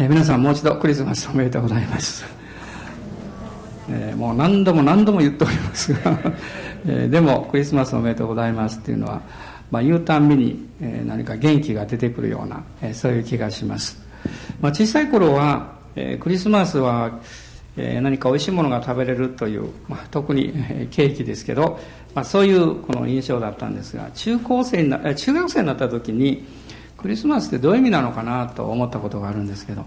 [0.00, 2.24] えー、皆さんもう一度クリスマスおめでとうございます、
[3.90, 5.98] えー、もう何度も何度も言っておりますが、
[6.88, 9.20] えー、でもクリスマスおめでとうございますっていうのは、
[9.70, 14.02] まあ、言うたんびに、えー、何か元気が出てくるような、えー、そういう気がします、
[14.62, 17.10] まあ、小さい頃は、えー、クリスマスは、
[17.76, 21.78] え、何かおいしいものが食べれるという、まあ、特に、え、ケーキですけど、
[22.14, 26.46] まあ、そういうこの印象だったんですが中高生にな中学生になった時に
[27.00, 29.84] クリスマスってどういう意味なのかなと思ったことがあるんですけど。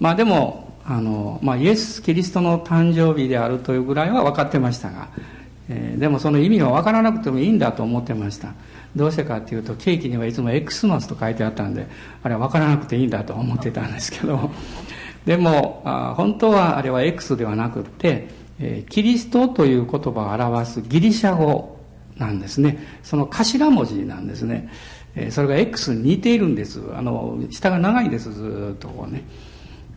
[0.00, 5.08] まあでもあの、まあ、イエス・キリストの誕生日であるというぐらいは分かってましたが、
[5.68, 8.54] えー、でもその意味は分からなくてもいいんだと思ってました。
[8.94, 11.88] どうしてかっていうとケーキにはいつも X マスと書いてあったんで
[12.22, 14.50] あれは分からなくていいんだと思ってたんですけど。
[15.24, 18.28] でもあ本当はあれは X ではなくって、
[18.60, 21.78] えー、キリストという言葉を表すギリシャ語
[22.18, 22.78] なんですね。
[23.02, 24.68] その頭文字なんですね。
[25.16, 26.80] えそれが X に似ているんです。
[26.94, 29.24] あの下が長いですずっとこうね。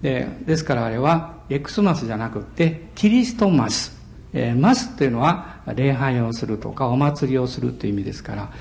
[0.01, 3.97] でですからあれは X マスじゃなくてキリストマス、
[4.31, 8.51] えー、マスというのは礼拝をするとかお祭りをするという意味ですから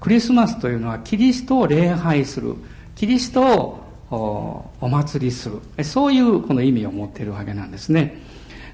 [0.00, 2.54] クリスマスというのはキリストを礼拝する。
[2.94, 3.42] キリスト
[4.10, 5.84] をお祭りする。
[5.84, 8.22] そういうこの意味を持っているわけなんですね。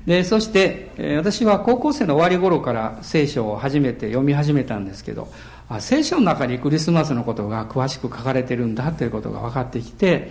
[0.07, 5.29] でそして私は高校生の終わり頃から聖書を初めて読み始めたんですけど
[5.77, 10.31] あ聖書の中にクリスマスのことが詳しく書かれてるんだということが分かってきて、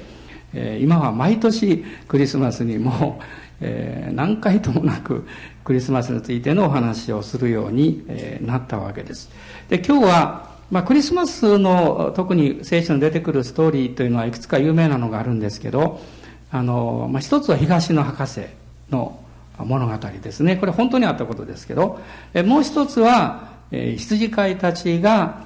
[0.53, 3.19] えー、今は毎年クリスマスにも、
[3.59, 5.27] えー、何回ともなく
[5.63, 9.29] クリスマスについてのお話をするように、えー、なったわけです。
[9.69, 16.01] で今日は、まあ、クリスマスの特に聖書に出てくるストーリーというのはいくつか有名なのがあるんですけど
[16.51, 18.41] あの、まあ、一つは東野博士
[18.89, 19.19] の
[19.57, 21.99] 物語ですねこれ本当にあったことですけど
[22.45, 25.45] もう一つはえ、羊飼いたちが、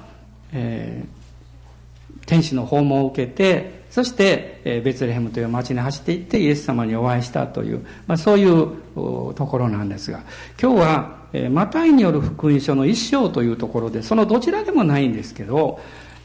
[0.52, 10.20] えー、天使の訪問を受けてそして、え、ベツレヘムという町に走っていってイエス様にお会いしたという、まあ、そういうところなんですが
[10.60, 15.80] 今日は、えー、マタイによる福音書の一章というところでそのどちらでもないんですけど、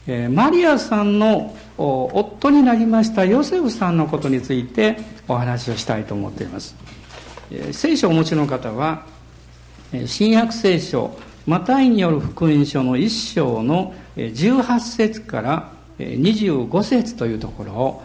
[0.06, 6.74] え、マリアさんの夫になりましたヨセフさんのことについてお話をしたいと思っています、
[7.50, 9.06] え、聖書をお持ちの方は
[10.06, 11.16] 新約聖書
[11.46, 18.02] マタイによる福音書の1章の18節から25節というところを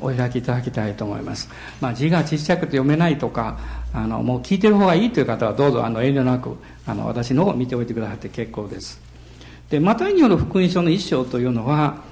[0.00, 1.48] お開きいただきたいと思います、
[1.80, 3.58] まあ、字がちっちゃくて読めないとか
[3.92, 9.00] あのもう聞いてる方がいいという方はどうぞあの遠慮なくあの私の方を見ておいてくださって結構です。
[9.68, 12.02] でマタイによる福音書の1章というのは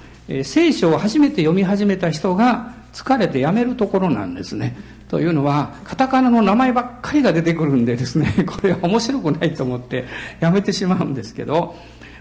[0.43, 4.75] 聖書を初めて読み始めた人が疲れてやめるところなんですね。
[5.09, 10.05] というのはカタカナの名前ばっかりが出てくるんでですね これは面白くないと思って
[10.39, 11.75] やめてしまうんですけど、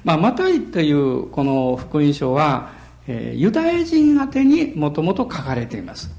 [0.05, 2.71] まあ、マタイというこの福音書は、
[3.07, 6.11] えー、ユダヤ人宛てにもともと書かれています。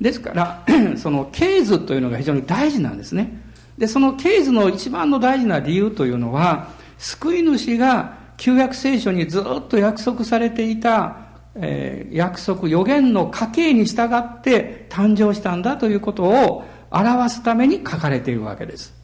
[0.00, 0.64] ですから
[0.96, 3.40] その経図というのが非常に大事なんですね。
[3.78, 6.68] でその経図の一番の大事な理由というのは
[6.98, 11.16] 救い主が旧約聖書にずっと約束されていた
[11.54, 18.94] えー、約束予言の家系に従って誕生したんだということを表すために書かれているわけです。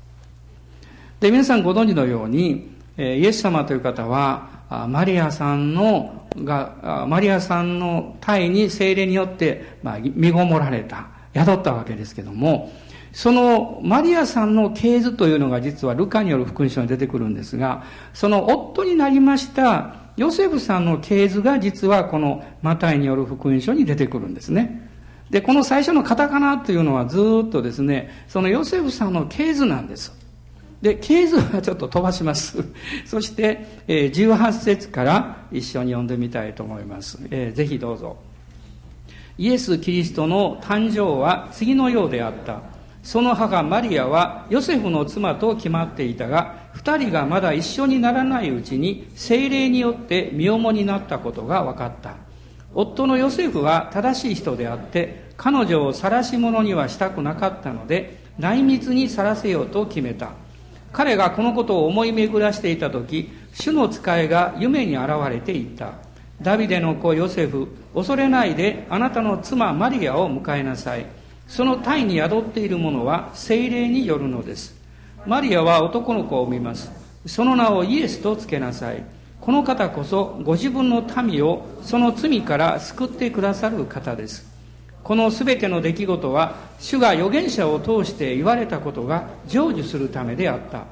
[1.20, 12.70] で皆さんご存知のように、えー、イエス様という方はマリアさんのがマリアさんの体に精霊によって、まあ、身ごもられた宿ったわけですけども
[13.12, 24.88] そのマリアさんの系図というのが実はルカによる福音書に出てくるんですがその夫になりましたヨセフさんの系図が実はこのマタイによる福音書に出てくるんですね。
[25.30, 30.12] で、この最初のカタカナというのはずっとですね、そのヨセフさんの系図なんです。
[30.82, 32.64] で、系図はちょっと飛ばします。
[33.06, 37.20] そして、えー、18節から一緒に読んでみたいと思います。
[37.30, 38.16] えー、ぜひどうぞ。
[39.36, 42.77] イエス・キリストの誕生は次のようであった。
[43.08, 52.16] その母マリアはヨセフの妻と決まっていたが、二人がまだ一緒にならないうちに精霊によって身重になったことが分かった。
[52.74, 60.32] 夫のヨセフは正しい人であって彼女を晒し者にはしたくなかったので内密にさらせようと決めた。
[60.92, 65.94] 彼がこのことを思い巡らしていた時主の使いが夢に現れていった。
[66.42, 71.06] ダビデの子ヨセフ恐れないであなたの妻マリアを迎えなさい。
[71.48, 74.76] その体に宿っているものは精霊によるのです。
[75.26, 76.92] マリアは男の子を産みます。
[77.26, 79.04] その名をイエスとつけなさい。
[79.40, 84.46] この方こそご自分の民をその罪から救ってくださる方です。
[85.02, 90.84] この全ての出来事は主が預言者を通して言われたことが成就するためであった。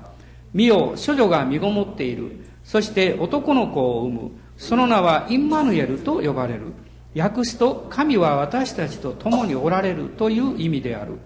[0.55, 2.33] 見よ処女が身ごもっている。
[2.65, 4.31] そして男の子を産む。
[4.57, 6.73] その名はインマヌエルと呼ばれる。
[7.19, 11.19] 訳すと神は私たちと共におられるという意味である。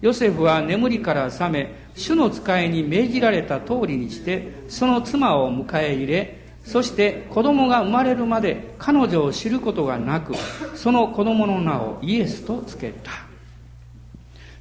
[0.00, 10.34] ヨセフは眠りから覚め主の使いに命じられた通りにしてその妻を迎え入れそして子供が生まれるまで彼女を知ることがなく
[10.74, 13.12] その子供の名をイエスとつけた。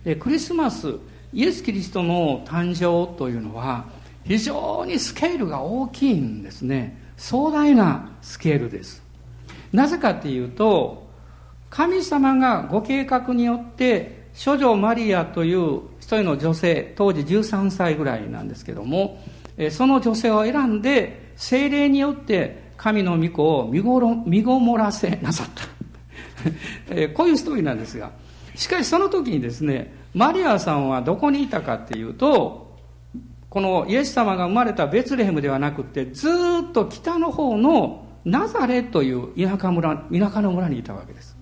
[0.04, 0.96] でクリスマス
[1.34, 3.86] イエス・キリストの誕生というのは
[4.24, 6.98] 非常にスケールが大きいんですね。
[7.18, 9.11] 壮大なスケールです。
[9.74, 11.08] なぜかっていうと
[11.70, 19.22] 神様がご計画によって処女マリアという一人の女性当時13歳ぐらいなんですけども
[19.72, 25.72] その女性を選んで精霊によって神の御子を見ごろ見ごもらせなさった。
[27.14, 28.12] こういうストーリーなんですが
[28.56, 32.78] しかしその時にですねマリアさんはどこにいたかっていうと
[33.50, 41.38] このイエス様が生まれたベツレヘムではなくてずっと北の方のナザレという田舎村田舎の村にいたわけです。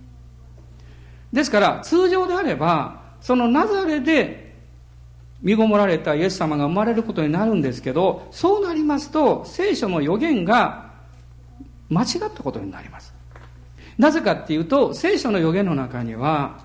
[1.34, 4.50] ですから通常であればそのナザレで
[5.42, 10.90] 身ごもられたイエス様が生まれることになるんですけどそうなりますと聖書の予言が
[11.90, 13.14] 間違ったことになります。
[13.98, 16.60] なぜかっていうと聖書の予言の中には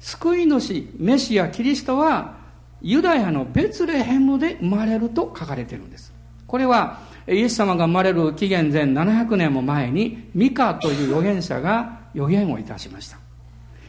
[0.00, 2.36] 救い主メシアキリストは
[2.82, 6.12] ユダヤのベツレヘムで生まれると書かれているんです。
[6.46, 13.18] これはイエス様が生まれる紀元前700年も前にミカという預言者が予言をいたしました。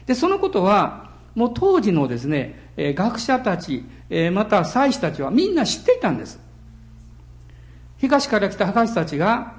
[0.06, 3.84] でそのことはもう当時のですね学者たち
[4.32, 6.40] また祭司たちはみんな知っていたんです。
[7.98, 9.54] 東から来た博士たちが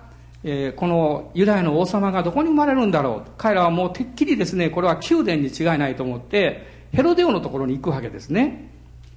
[0.75, 8.71] このユダヤの王様がどこに生まれるんだろう彼らはもうてっきりですねこれは宮殿に違いないと思ってヘロデオのところに行くわけですね。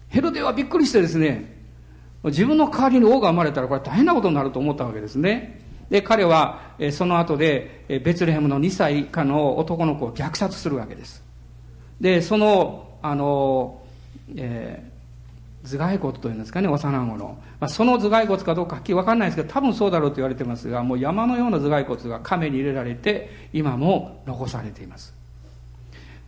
[0.08, 1.59] ヘロデオはびっくりしてですね
[2.24, 5.60] 自分の代わりに王が生まれたらこれ大変なことになると思ったわけですね。
[5.90, 6.60] で、彼は、
[6.92, 11.22] その後で、ベツレヘムの2歳以下の男の子を虐殺するわけです。
[12.00, 13.82] で、その、あの、
[14.36, 17.38] えー、頭蓋骨というんですかね、幼子の。
[17.58, 25.12] まあ、その頭蓋骨かどうかはっきりわかんないですけど、多分そうだろうと言われてますが、もう山のような頭蓋骨が亀に入れられて、今も残されています。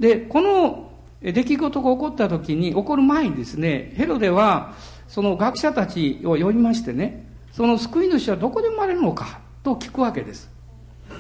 [0.01, 0.91] で、この
[1.23, 4.75] 出来事が起こった時に、起こる前にですね、ヘロデは、
[5.13, 10.51] その学者たちを呼びましてね、その救い主はどこで生まれるのかと聞くわけです。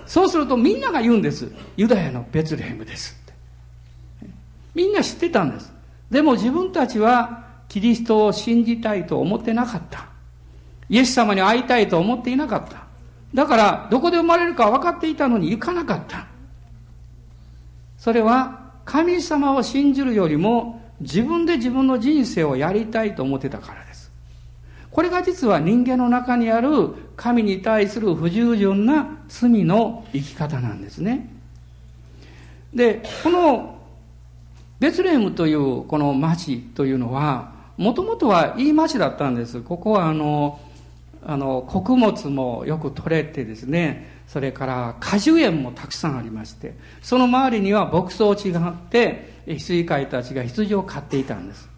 [0.07, 1.53] そうするとみんなが言うんです。
[1.77, 4.31] ユダヤのベツレヘムですって。
[4.75, 5.71] みんな知ってたんです。
[6.11, 10.07] でも自分たちはキリストを信じたいと思ってなかった。
[10.89, 12.85] イエス様に会いたいと思っていなかった。
[13.35, 16.27] だからどこで生まれるか分かっていたのに行かなかった。
[17.99, 24.11] それは神様を信じるよりも自分で自分の人生をやりたいと思ってたからです。
[24.91, 31.31] これが実は人間の中にある神に対する不従順な罪の生き方なんですね。
[32.75, 33.79] で、この
[34.81, 39.61] ベツレヘムというこの町というのは、もともとはいい町だったんです。
[39.61, 40.61] ここはあの、
[41.25, 51.69] あの、穀物もよく取れてですね、それから果樹園もたくさんありまして、その周りには牧草地があって、羊飼いたちが羊を飼っていたんです。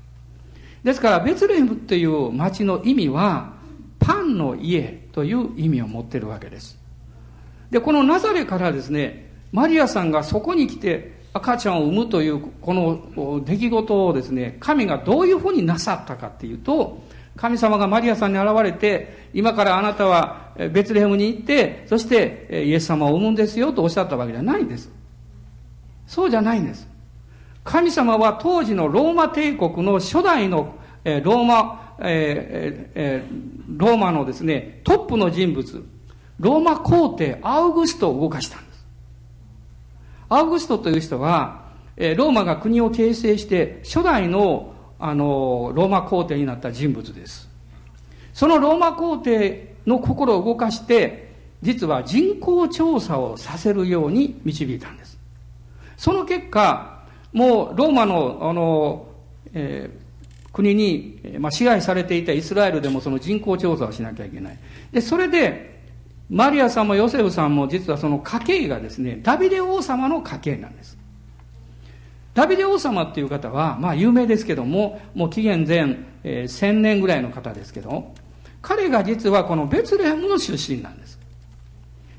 [0.82, 3.55] ですから、ベツレヘムという町の意味は、
[3.99, 6.78] パンの家という意味を持っているわけです。
[7.70, 17.02] で、このナザレからですね、マリアさんがそこに来て赤ちゃんを産むというこの出来事をですね、神がどういうふうになさったかっていうと、
[17.37, 24.90] 神様がマリアさんに現れて、今からあなたはベツレヘムに行って、そしてイエス様を産むんですよとおっしゃったわけじゃないんです。
[26.06, 26.87] そうじゃないんです。
[27.64, 33.25] 神様は当時のローマ帝国の初代の、えローマ、ええ
[33.76, 35.85] ローマのですね、トップの人物、
[36.38, 38.87] ローマ皇帝アウグストを動かしたんです。
[40.28, 41.64] アウグストという人は、
[41.97, 47.49] えローマが国を形成して初代のあのローマ皇帝になった人物です。
[48.33, 55.18] そのローマ皇帝の心を動かして、実は人口調査をさせるように導いたんです。
[55.97, 56.93] その結果、
[57.35, 59.07] もうローマのあの、
[59.53, 64.59] えー、国に、まあ、支配されていたイスラエルでもその人口調査をしなきゃいけない。
[64.93, 65.75] で、それで、
[66.31, 70.97] マリアさんもヨセフさんも実はその家系がですね、ダビデ王様の家系なんです。
[72.35, 78.14] ダビデ王様っていう方は、まあ有名ですけども、もう紀元前、えー、千年ぐらいの方ですけど、
[78.62, 81.19] 彼が実はこのベツレヘムの出身なんです。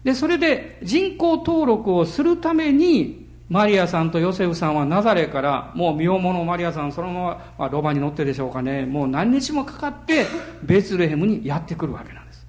[0.04, 10.26] で、それで人口登録をするために、マリアさんとヨセフさんはナザレからもう身重のマリアさんそのまま、まあ、ロバに乗ってでしょうかねもう何日もかかって
[10.64, 12.48] ベツレヘムにやってくるわけなんです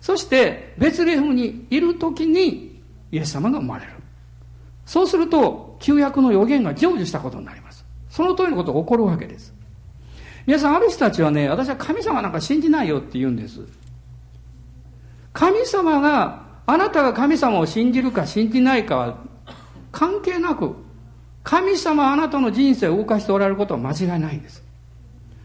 [0.00, 3.92] そしてベツレヘムにいる時にイエス様が生まれる
[4.92, 7.84] そうすると、旧約の予言が成就したことになります。
[8.10, 9.54] その通りのことが起こるわけです。
[10.46, 13.60] 皆さん、ある人たちはね、私は神様なんか信じないよって言うんです。
[15.32, 19.18] 神様が、あなたが神様を信じるか信じないかは
[19.92, 20.74] 関係なく、
[21.44, 24.62] 神様あなたの人生を動かしておられることは間違いないんです。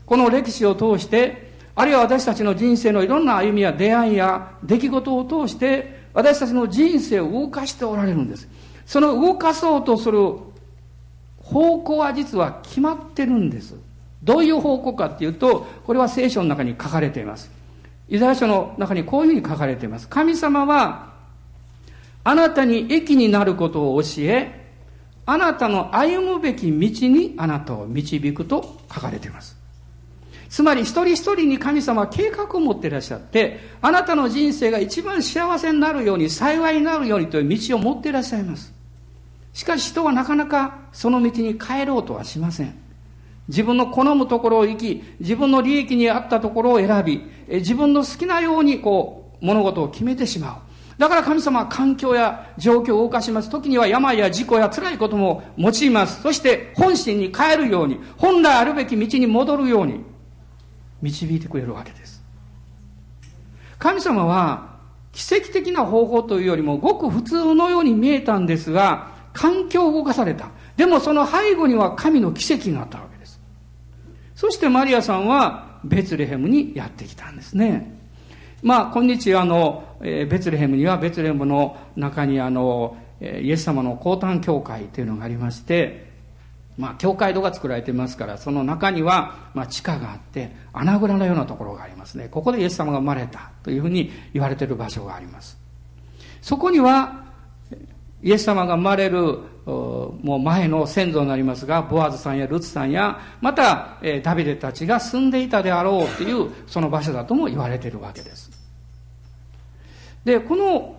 [0.06, 8.48] この歴史を通して、あるいは私たちの人生のいろんな歩みや出会いや出来事を通して、私たちの人生を動かしておられるんです。
[8.86, 10.32] その動かそうとする
[11.40, 13.76] 方向は実は決まってるんです。
[14.24, 17.52] どういう方向かっていうと、これは聖書の中に書かれています。
[18.10, 20.08] イザヤ書の中にこういうふうに書かれています。
[20.08, 21.17] 神様は、
[22.28, 24.70] あなたに益になることを教え、
[25.26, 29.56] あなたの歩むべき道にあなたを導くと書かれています。
[30.50, 38.74] つまり一人一人に神様は計画を持っていらっしゃって、あなたの人生が一番幸せになるように、幸いになるようにという道を持っていらっしゃいます。
[39.54, 42.78] しかし人はなかなかその道に帰ろうとはしません。
[43.48, 50.67] 自分の好むところを行き、自分の利益に合ったところを選び、自分の好きなようにこう、物事を決めてしまう。
[50.98, 53.50] だから神様は環境や状況を動かします。
[53.50, 56.22] 時には病や事故や辛いことも用います。
[56.22, 60.04] そして本心に帰るように、本来あるべき道に戻るように、
[61.02, 62.24] 導いてくれるわけです。
[63.78, 64.78] 神様は
[65.12, 70.50] 奇跡的な方法というよりもごく普通のように見えたんですが、環境を動かされた。
[70.78, 73.40] でもその背後には神の奇跡があったわけです。
[74.36, 77.97] そしてマリアさんはベツレヘムにやってきたんですね。
[78.64, 86.08] まあ、今日あの、えー、ベツレヘムにはベツレヘムの中にあの、え、イエス様の降誕教会というのがありまして、
[86.78, 92.30] まあ、教会堂が作られていますから、その中には、まあ、地下があって、穴蔵のようなところがありますね。
[92.30, 95.58] ここでイエス様が生まれたというふうに言われている場所があります。
[96.42, 97.27] そこには、
[98.28, 108.52] イエス様が生まれるもう前の先祖になりますがボアズさんやルツさんやまた、えダビデたちが住んでいたであろうというその場所だとも言われているわけです。
[110.26, 110.98] でこの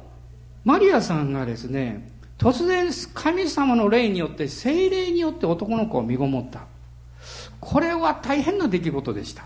[0.64, 6.62] マリアさんがですね突然神様の霊によって精霊によって男の子を身ごもった。
[7.61, 9.44] これは大変な出来事でした。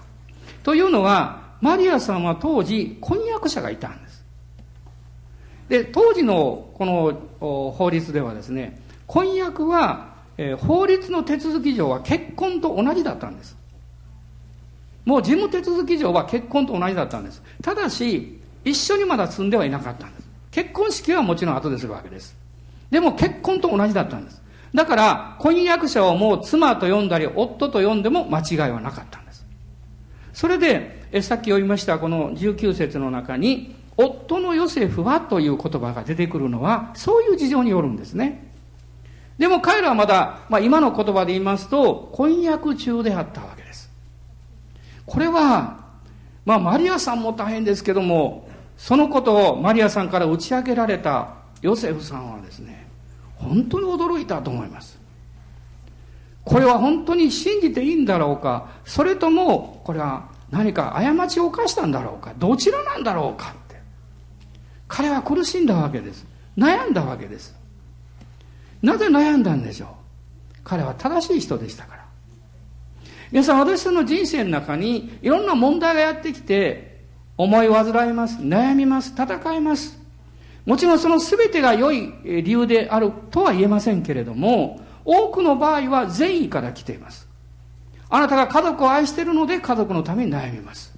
[0.62, 4.11] というのはマリアさんは当時婚約者がいたんです。
[5.72, 13.56] で、当時のこの法律ではですね、婚約は、えー、法律の手続き上は結婚と同じだったんです。
[15.06, 17.42] もう事務手続き上は結婚と同じだったんです。
[17.62, 20.28] ただし、一緒にまだ住んではいなかったんです。
[20.50, 22.36] 結婚式はもちろん後でするわけです。
[22.90, 24.42] でも結婚と同じだったんです。
[24.74, 29.46] だから、婚約者をもう妻と呼んだり、夫と呼んでも間違いはなかったんです。
[30.34, 38.52] それで、えさっき読みましたこの19節の中に、夫のヨセフはという言葉が出てくるのは、そういう事情によるんですね。
[39.38, 43.90] でも彼らはまだ、まあ、今の言葉で言いますと、婚約中であったわけです。
[45.04, 45.82] これは、
[46.44, 52.88] まあ、マリアさんも大変ですけども、そのことをマリアさんから打ち明けられたヨセフさんはですね、
[53.36, 54.98] 本当に驚いたと思います。
[56.44, 63.54] これは本当に信じていいんだろうか、それとも、これは何か過ちを犯したんだろうか、どちらなんだろうか。
[64.94, 66.26] 彼は苦しんだわけです。
[66.54, 67.54] 悩んだわけです。
[68.82, 69.88] なぜ悩んだんでしょう？
[70.64, 72.04] 彼は正しい人でしたから。
[73.30, 77.00] 皆さん、私の人生の中にいろんな問題がやってきて、
[77.38, 79.98] 思い煩います、悩みます、戦います。
[80.66, 87.26] もちろんその全てが良い理由であるとは言えませんけれども、多くの場合は善意から来ています。
[88.10, 90.92] あなたが家族を愛しているので家族のために悩みます。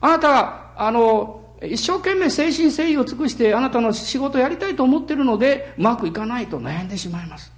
[0.00, 7.52] あなたが、あの、一生懸命精神誠意を尽くしてあなたの仕事をやりたいと思っているのでうまくいかないと悩んでしまいます。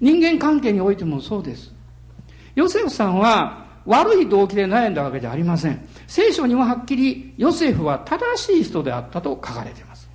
[0.00, 1.72] 人間関係においてもそうです。
[2.54, 5.88] ヨセフさんは悪い動機で悩んだわけじゃありません。
[6.06, 10.08] 聖書にははっきりヨセフは正しい人であったと書かれています。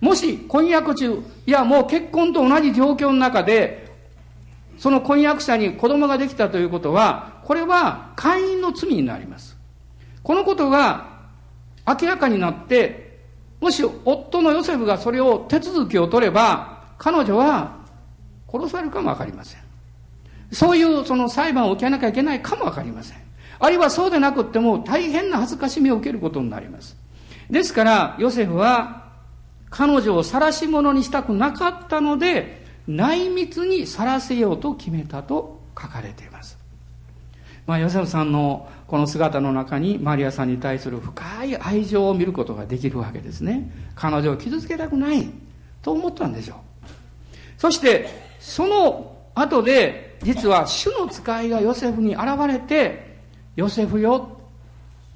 [0.00, 3.92] もし婚約中いやもう結婚と同じ状況の中で
[4.78, 9.58] その婚約者に子供ができたということはこれは会員の罪になります。
[10.22, 11.09] このことが
[12.00, 13.18] 明らかになって、
[13.60, 17.76] もし夫のヨセフがそれを手続きを取れば、彼女は
[18.50, 19.60] 殺されるかもわかりません。
[20.52, 23.18] そういうその裁判を受けなきゃいけないかもわかりません。
[23.58, 26.96] あるいはそうでなくっても大変な恥ずかしみを受けることになります。
[27.50, 29.04] ですから、ヨセフは
[29.68, 36.58] 彼女を晒し者にしたくなかったので、内密に晒せようと決めたと書かれています。
[37.70, 43.70] まあ、ヨセフさんのこの姿の中にマリアさんに対する深い愛情を見ることができるわけですね。
[43.94, 45.30] 彼女を傷つけたくない
[45.80, 46.56] と思ったんでしょう。
[47.56, 48.08] そして
[48.40, 53.18] その後で実は主の使いがヨセフに現れて
[53.54, 54.36] ヨセフよ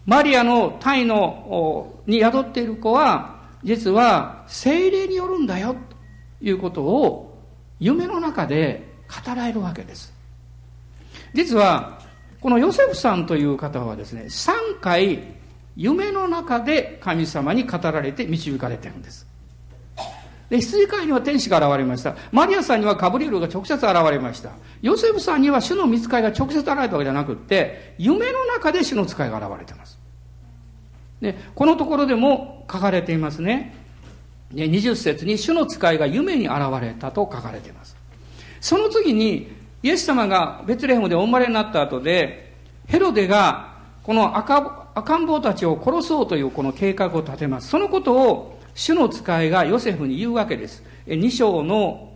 [0.06, 7.36] マリアの体のに宿っている子は実は精霊によるんだよということを
[7.80, 10.14] 夢の中で語られるわけです。
[11.32, 12.03] 実は
[12.44, 15.18] このヨセフさんという方はですね3回
[15.76, 19.26] 夢の中で神様に語られて導かれてるんです。
[20.50, 22.14] で羊飼いには天使が現れました。
[22.32, 24.50] マリアさんにはカブリエルが直接現れました。
[24.82, 29.98] ヨセフさんには主の見つかいが直接現れたわけじゃなくって夢の中で主の使いが現れてます。
[31.22, 33.74] でこのところでも書かれていますね。
[34.52, 37.96] 20節に主の使いが夢に現れたと書かれています。
[38.60, 42.54] その次にイエス様がベツレヘムでお生まれになった後で
[42.86, 52.12] ヘロデがこの赤赤ん坊たちを殺そうというこの計画を立てますそのことを主の使いがヨセフに言うわけです2章の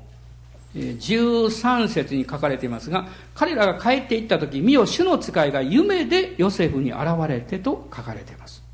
[0.74, 8.68] 13節に書かれていますが彼らが帰っていった時見よ主の使いが夢でヨセフに現れてと書かれています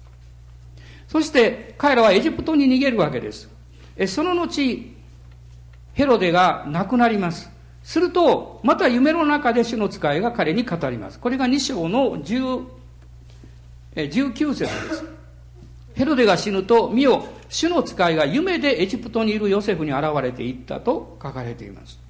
[1.15, 3.49] そして彼らはエジプトに逃げるわけです。
[4.09, 4.93] その後、
[5.93, 7.54] ヘロデが亡くなります。
[7.85, 11.21] すると、また夢の中で主の使いが彼に語ります。
[11.21, 12.65] これが2章の10
[13.95, 15.05] 19節です。
[15.95, 22.01] ヘロデが死ぬと、見よ、主の使いが夢でエジプトにいるヨセフに現れていったと書かれています。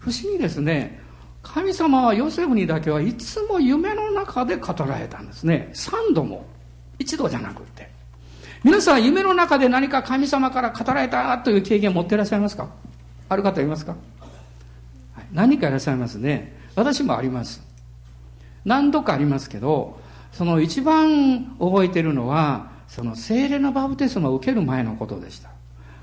[0.00, 1.00] 不思議ですね。
[1.42, 5.70] 神様はヨセフにだけはいつも夢の中で語られたんですね。
[5.72, 6.44] 3度も。
[6.98, 7.88] 一度じゃなくて。
[8.62, 12.68] 皆さん夢の中で何か神様から語られたという経験を持っていらっしゃいますか？
[13.28, 13.96] ある方いますか、
[15.34, 16.56] 何かいらっしゃいますね。
[16.76, 17.62] 私もあります。
[18.64, 20.00] 何度かありますけど
[20.32, 25.50] その一番覚えてるのはその精霊のバプテスマを受ける前のことでした。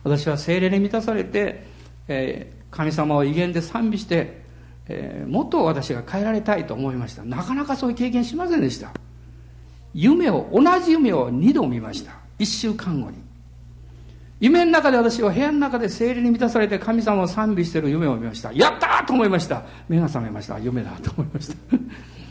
[0.03, 1.65] 私は精霊に満たされて、
[2.07, 4.41] えー、神様を威厳で賛美して、
[4.87, 7.23] えー、もっと私が変えられたいと思いました。
[7.23, 8.91] なかなかそういう経験しませんでした。
[9.93, 12.13] 夢を同じ夢を2度見ました。
[12.39, 13.30] 一週間後に。
[14.41, 18.51] 夢の中で私は部屋の中で精霊に満たされて神様を賛美している夢を見ました。
[18.51, 19.63] やったと思いました。
[19.87, 20.57] 目が覚めました。
[20.57, 21.55] 夢だと思いました。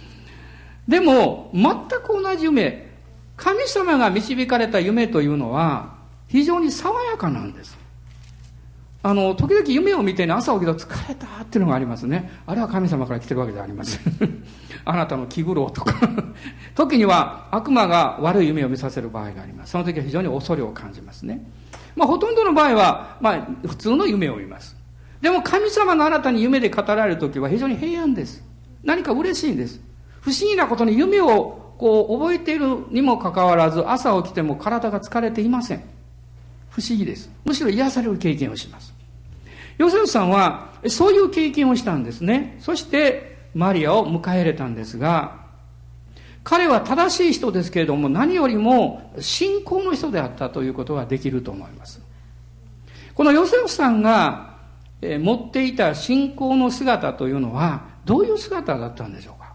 [0.89, 2.91] でも、全く同じ夢。
[3.37, 5.95] 神様が導かれた夢というのは、
[6.27, 7.79] 非常に爽やかなんです。
[9.05, 12.29] あの、時々夢を見てね、朝起きたら疲れたっていうのがありますね。
[12.45, 14.45] あれは神様から来てるわけではありません。
[14.85, 15.95] あなたの気苦労とか
[16.75, 19.71] 時には悪魔が悪い夢を見させる場合があります。
[19.71, 21.41] その時は非常に恐れを感じますね。
[21.97, 24.77] まあ、ほとんどの場合は、まあ、普通の夢を見ます。
[25.21, 28.43] でも神様があなたに夢で語られる時は非常に平安です。
[28.83, 29.81] 何か嬉しいんです。
[30.21, 35.83] 不思議なことに夢をこう覚えているにもかかわらず朝起きても体が疲れていません。
[36.71, 37.31] 不思議です。
[37.45, 38.95] むしろ癒される経験をします。
[39.79, 42.57] ヨセフさんはそういう経験をしたんですね。
[42.61, 45.50] そしてマリアを迎え入れたんですが、
[46.43, 52.01] 彼は正しい人ですけれども何よりも信仰の人であったということができると思います。
[53.15, 54.57] このヨセフさんが
[55.03, 59.53] 持っていた信仰の姿というのはどういう姿だったんでしょうか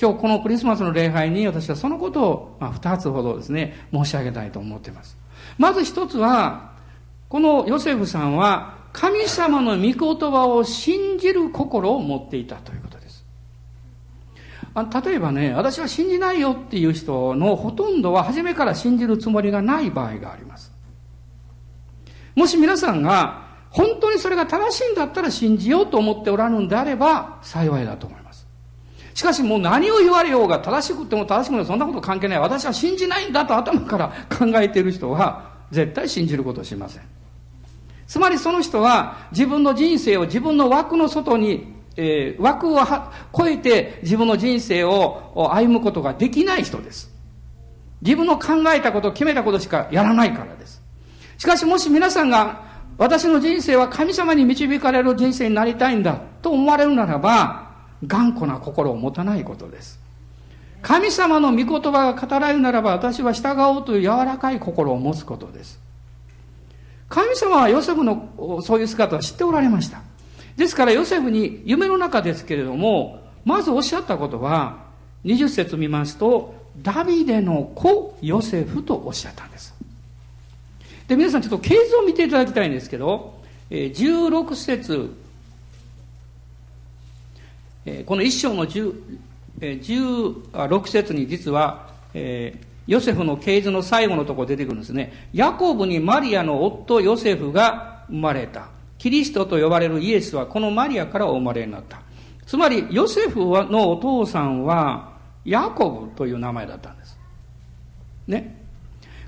[0.00, 5.16] 今日このクリスマスの礼拝に私はそのことを、まあ、2つほどですね申し上げたいと思っています。
[5.56, 6.72] まず一つは
[7.28, 12.87] このヨセフさんは神様の御言葉を信じる心を持っていたということ
[14.84, 20.72] 例えばね、私は信じないよっていう人のほとんどは初めから信じるつもりがない場合があります。
[22.34, 28.46] もし皆さんが本当にそれが正しいんだったら信じようと思っておられるんであれば幸いだと思います。
[29.14, 32.38] しかしもう何を言われようが正しくても正しくてもそんなこと関係ない。
[32.38, 37.02] 私は信じないんだと頭から考えている人は絶対信じることをしません。
[38.06, 42.78] つまりその人は自分の人生を自分の枠の外にえー、枠を
[43.36, 47.12] 超えて自分の人生を歩むことができない人です。
[48.00, 50.80] 自分の考えたこと、決めたことしかやらないからです。
[51.38, 52.62] しかしもし皆さんが
[52.98, 57.68] 私の人生は神様に導かれる人生になりたいんだと思われるならば、
[58.06, 59.98] 頑固な心を持たないことです。
[60.80, 65.80] 神様の御言葉が語られるならば私は従おうという柔らかい心を持つことです。
[67.08, 70.02] 神様はヨセフのそういう姿を知っておられました。
[70.58, 74.88] ですからヨセフに夢の中ですけれども、まずおっしゃったことは、
[75.24, 79.72] 20節見ますと、ダビデの子ヨセフとおっしゃったんです。
[81.06, 83.38] で、皆さんちょっと経図を見ていただきたいんですけど、
[83.70, 85.14] 16節
[88.04, 91.86] この一章の16節に実は、
[92.88, 95.28] ヨセフの経図の最後のところ出てくるんですね。
[95.32, 98.76] ヤコブにマリアの夫ヨセフが生まれた。
[98.98, 102.02] キリストと呼ばれるイエスはこのマリアからお生まれになった。
[102.44, 105.12] つまり、ヨセフのお父さんは、
[105.44, 107.18] ヤコブという名前だったんです。
[108.26, 108.58] ね。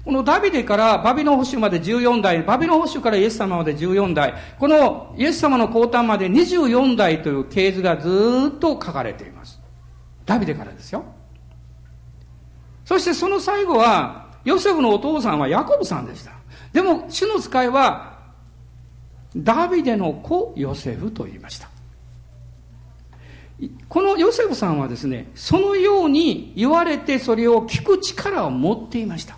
[0.04, 9.60] このダビデからバビロン保守まで14代、バビロン保守からイエス様まで14代、このイエス様の降誕まで24代という系図がずっと書かれています。
[10.24, 11.04] ダビデからですよ。
[12.86, 16.32] そしてその最後は、ヨセフのお父さんはヤコブさんでした。
[16.72, 18.09] でも、主の使いは、
[19.36, 21.68] ダビデの子ヨセフと言いました。
[23.88, 29.36] このヨセフさんはですね、そのように言われてそれを聞く力を持っていました。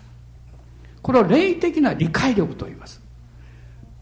[1.01, 3.01] これは霊的な理解力と言います。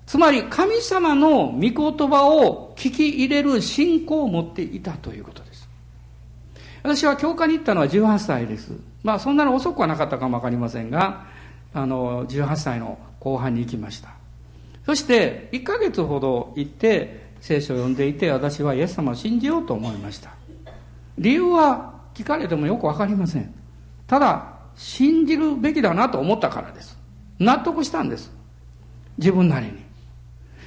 [0.06, 1.72] つまり神様の御言
[2.10, 5.68] 葉を聞き入れる信仰を持っていたということです。
[6.84, 8.74] 私は教会に行ったのは18歳です。
[9.04, 11.26] まあそんなに遅くはなかったかもわかりませんが、
[11.74, 14.21] あの、18歳の後半に行きました。
[14.86, 20.32] そして1ヶ月ほど行って聖書を読んでいて私はイエス様を信じようと思いました。
[21.18, 23.54] 理由は聞かれてもよくわかりません。
[24.08, 26.98] ただ信じるべきだなと思ったからです。
[27.40, 28.32] 納得したんです。
[29.18, 29.74] 自分なりに。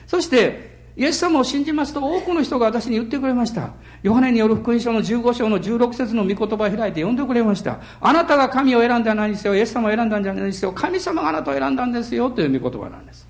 [0.07, 3.70] そして、イエス様を信じますと多くの人が私に言ってくれました。
[4.03, 7.81] ヨハネによる福音書の15章の16節の御言葉を開いて読んでくれました。
[8.00, 9.57] あなたが神を選んだないですよ。
[9.57, 10.72] イエス様を選んだんじゃないですよ。
[10.72, 12.31] 神様があなたを選んだんですよ。
[12.31, 13.27] という御言葉なんです。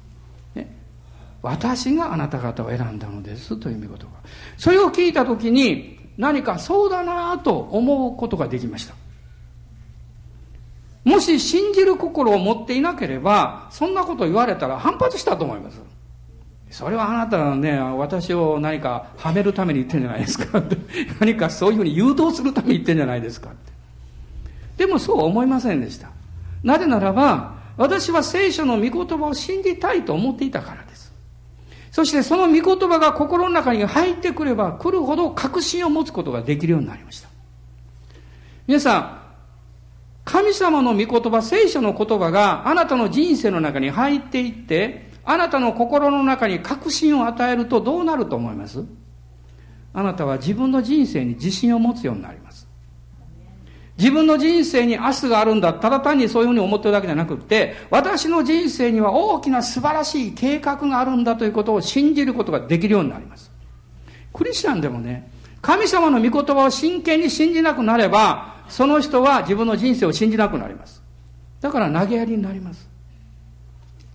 [1.45, 4.07] 私があなた方を選んだのですという御言葉。
[4.57, 8.95] それを聞いたときに何かそうだなと思うことができました。
[11.05, 15.83] もし信じる心を持っていなければ、そんなこと言われたら反発したと思います。
[16.71, 20.63] それはあなたはね、私を何かはめるために言ってんじゃないですか。
[21.21, 23.73] 何かそういうふうに誘導するために言ってんじゃないですかって。
[24.79, 26.09] でもそう思いませんでした。
[26.63, 31.04] なぜならば、私は聖書の御言葉を信じたいと思っていたからです。
[31.95, 37.29] そしてその御言葉が心の中に入ってくれば来るほど確信を持つことができるようになりました。
[38.67, 39.21] 皆さん、
[40.25, 48.85] 神様の御言葉、聖書の言葉があなたの人生の中に入っていって、あなたの心の中に確信を与えるとどうなると思います？
[49.93, 52.44] あなたは自分の人生に自信を持つようになります。
[53.97, 55.73] 自分の人生に明日があるんだ。
[55.73, 63.53] ただ単にそういうふうに思ってるだけじゃなくって、私の人生には大きな素晴らしい計画があるんだということを信じることができるようになります。
[64.33, 65.31] クリスチャンでもね、
[65.63, 71.03] 神様の御言葉を真剣に信じなくなれば、その人は自分の人生を信じなくなります。
[71.61, 72.89] だから投げやりになります。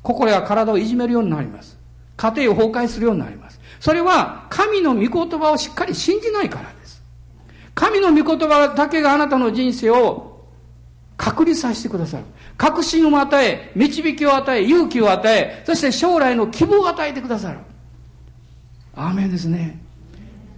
[0.03, 1.77] 心や体をいじめるようになります。
[2.17, 3.59] 家庭を崩壊するようになります。
[3.79, 6.78] それは神の御言葉をしっかり信じないから。
[7.79, 10.43] 神の御言葉だけがあなたの人生を
[11.15, 12.25] 確立させてくださる。
[12.57, 17.59] 確信を与え、導きを与え、勇気を与え、そして将来の希望を与えてくださる。
[18.97, 19.79] アーメンですね。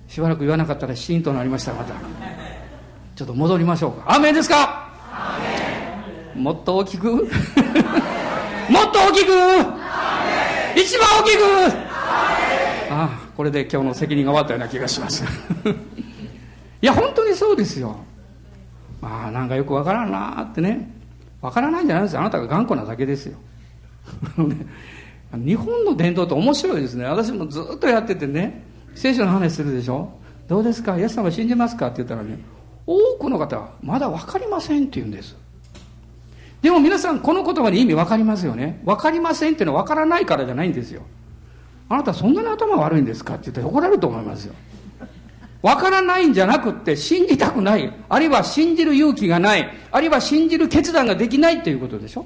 [0.08, 1.94] しばらく言わなかったらシーンとなりました、また。
[3.16, 4.16] ちょっと戻りましょうか。
[4.16, 4.90] アメンですか？
[6.34, 7.14] もっと大きく？
[7.14, 7.26] もっ
[8.92, 9.32] と大きく？
[10.76, 11.44] 一番大きく？
[12.90, 15.24] ああ、これで今日の責任が終わったような気がします。
[16.82, 17.98] いや、本当にそうですよ。
[19.02, 20.90] まあ、なんかよくわからんなってね。
[21.42, 22.22] わからないんじゃないですよ。
[22.22, 23.38] あなたが頑固なだけですよ。
[25.34, 27.06] 日本の伝統って面白いですね。
[27.06, 28.64] 私もずっとやっててね、
[28.96, 30.12] 聖書の話するでしょ
[30.48, 30.98] どうですか？
[30.98, 31.88] イエス様信じますか？
[31.88, 32.38] って言ったらね、
[32.86, 35.36] 多くの方はまだ分かりませんって言うんです。
[36.62, 38.82] でも皆さんこの言葉に意味分かりますよね。
[38.86, 41.02] 分かりませんっていうのは分からないからじゃないんですよ。
[41.90, 43.36] あなたそんなに頭悪いんですか？
[43.36, 44.54] って言って怒られると思いますよ。
[45.62, 47.94] 分からないんじゃなくって信じたくない。
[48.10, 49.70] あるいは信じる勇気がない。
[49.92, 52.26] あるいは信じる決断ができないということでしょ。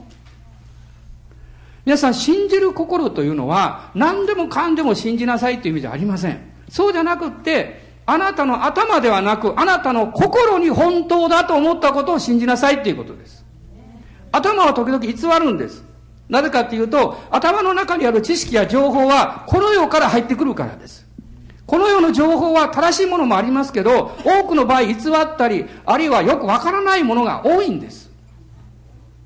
[1.85, 6.39] 皆さん信じる心というのは何でもかんでも信じなさいという意味じゃありません。
[6.69, 13.43] そうじゃなくってあなたの頭ではなく、あなたの心に本当だと思ったことを信じなさいっていうことです。
[14.31, 15.83] 頭は時々偽るんです。
[16.29, 21.04] なぜかっていうと、頭の中にある知識や情報は、この世から入ってくるからです。
[21.65, 28.11] この世の情報は正しいものもありますけど、多くの場合偽ったり、あるいはよくわからないものが多いんです。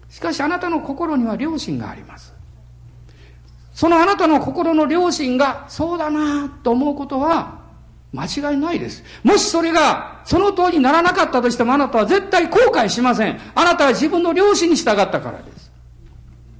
[0.09, 2.33] しかしあなたの心には良心があります。
[3.73, 7.59] そのあなたの心の良心がそうだなと思うことは、
[8.11, 9.03] 間違いないです。
[9.23, 13.39] もしそれがその通りにならなかったとしてもあなたは絶対後悔しません。
[13.53, 15.71] あなたは自分の良心に従ったからです。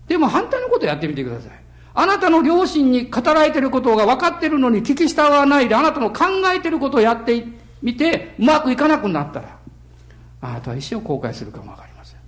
[0.08, 1.59] でも反対のことをやってみてください。
[1.93, 6.25] あなたの良心に語られてることが分かっているのに聞き従わないであなたの考
[6.56, 7.45] えてることをやって
[7.82, 9.58] みてうまくいかなくなったら
[10.41, 12.19] あなたは一生後悔するかも分かりません。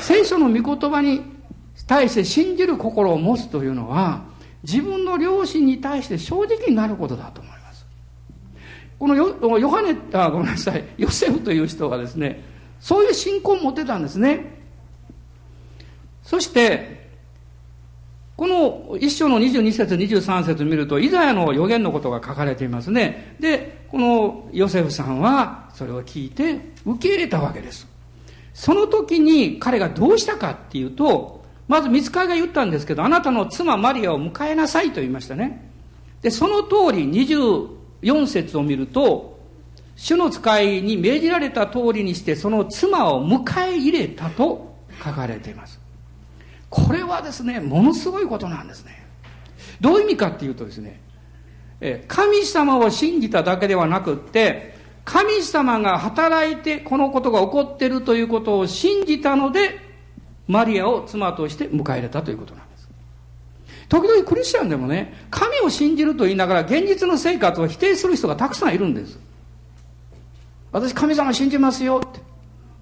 [0.00, 1.22] 聖書の御言葉に
[1.86, 4.22] 対して信じる心を持つというのは
[4.62, 7.86] 自分の両親に対して正直になることだと思います。
[8.98, 10.84] このヨヨハネあごめんなさい。
[10.96, 12.42] ヨセフという人はですね
[12.80, 14.58] そういう信仰を持ってたんですね。
[16.22, 17.07] そして
[18.38, 23.34] この一章の22節23節を見るとイザヤの予言のことが書かれていますね。
[23.40, 27.88] でこのヨセフさんはそれを聞いて受け入れたわけです。
[28.54, 35.68] その時に彼がどうしたかっていうとまず見つかりが言ったんですけどあなたの妻マリアを迎えなさいと言いましたね。
[36.22, 39.36] でその通り24節を見ると
[39.96, 45.87] 主の使いに命じられた通りにしてその妻を迎え入れたと書かれています。
[46.70, 49.06] これはですねものすごいことなんですね。
[49.80, 51.00] どういう意味かっていうとですね
[52.08, 59.78] 神様を信じただけではなくって神様が働いてこのことが起こってるということを信じたので
[60.46, 62.88] マリアを妻として迎え入れたということなんです。
[63.88, 69.18] 時々クリスチャンでもね神を信じると言いながら現実の生活を否定する人がたくさんいるんです。
[70.72, 72.20] 私神様信じますよって。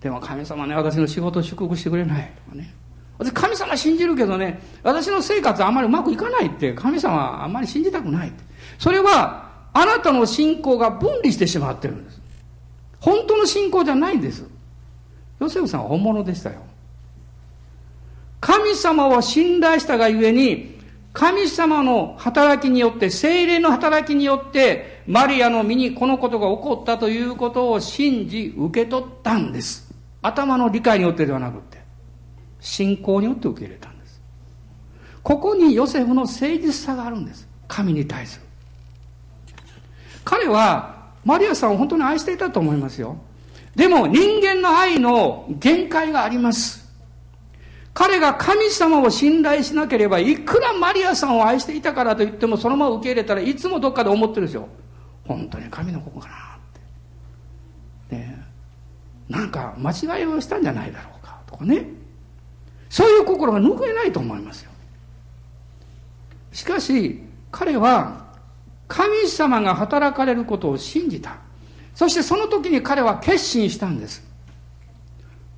[0.00, 2.74] でも神様ね私の仕事を祝福してくれないとかね。
[3.18, 8.44] 私神様信じるけどね、私の生活あんまりうまくいかないって、神様はあんまり信じたくないって。
[8.78, 12.20] それは、あなたの信仰が分離してしまってるんです。
[13.00, 14.44] 本当の信仰じゃないんです。
[15.38, 16.56] ヨセフさんは本物でしたよ。
[18.40, 20.76] 神様を信頼したがゆえに、
[21.12, 29.94] 神様の働きによって、精霊の働きによって、マリアの身にこのことが起こったということを信じ、受け取ったんです。
[30.20, 31.85] 頭の理解によってではなくて。
[32.66, 34.20] 信仰によって受け入れたんです。
[35.22, 37.48] ここにヨセフの誠実さがあるんです。
[37.68, 38.42] 神に対する。
[40.24, 43.16] 彼はマリアさんを本当に愛していたと思いますよ。
[43.76, 46.92] でも人間の愛の限界があります。
[47.94, 54.68] 彼が神様を信頼しなければいくらマリアさんを愛していたからといってもそのまま受け入れたらいつもどっかで思ってるんですよ。
[55.24, 56.38] 本当に神の子かなっ
[58.10, 58.16] て。
[58.16, 58.44] ね
[59.28, 62.05] なんか間違いをしたんじゃないだろうかとかね。
[62.88, 64.70] そういう心が拭えないと思いますよ
[66.52, 67.20] しかし
[67.50, 68.24] 彼は
[68.88, 71.36] 神様が働かれることを信じた
[71.94, 74.24] そしてその時に彼は決心したんです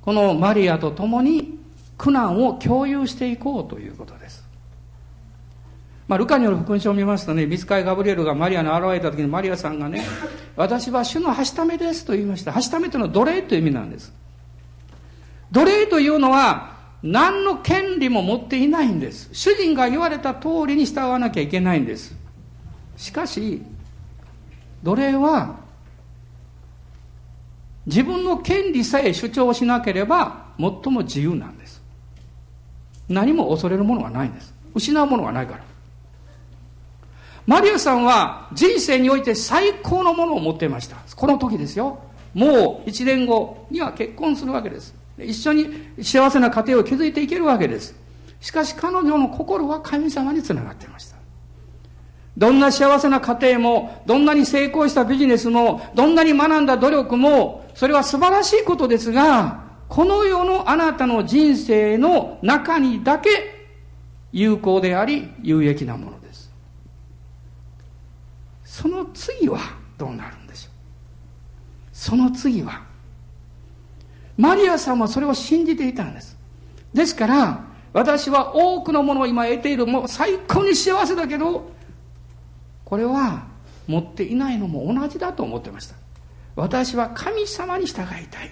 [0.01, 1.59] このマリアと共に
[1.97, 4.49] 苦難を共有していこうということです
[6.09, 10.03] まあ、ルカによる福音書を見ますとね、見つかいガブリエルがマリアに現れた時にマリアさんがね、
[10.55, 12.51] 私は主のはしためですと言いました。
[12.51, 14.11] はしためというのは奴隷という意味なんです。
[15.51, 19.29] 奴隷というのは、何の権利も持っていないんです。
[19.31, 22.15] 主人が言われた通りに従わなきゃいけないんです。
[22.97, 23.61] しかし
[24.83, 25.55] 奴隷は
[27.85, 31.81] 自分の権利さえ主張しなければ最も自由なんです。
[33.07, 34.53] 何も恐れるものがないんです。
[34.75, 35.63] 失うものがないから。
[37.47, 40.97] マリアさんは人生において最高のものを持っていました。
[41.15, 41.97] この時ですよ。
[42.33, 44.98] もう1年後には結婚するわけです。
[45.23, 45.69] 一緒に
[46.01, 47.95] 幸せな家庭を築いていけるわけです。
[48.39, 51.17] しかし彼女の心は神様につながっていました。
[52.37, 63.29] どんな幸せな家庭もどんなに成功したビジネスもどんなに学んだ努力もそれは素晴らしいことですがこの世のあなたの人生の中にだけ
[64.31, 66.49] 有効であり有益なものです。
[68.63, 69.59] その次は
[69.97, 70.71] どうなるんでしょう。
[71.91, 72.88] その次は
[74.39, 76.37] マリアさんはそれを信じていたんです。
[76.93, 81.69] ですから、私は多くのものを今得ている、もう最高に幸せだけど、
[82.85, 83.43] これは
[83.85, 85.95] 持っていないのも同じだと思ってました。
[86.55, 88.51] 私は神様に従いたい。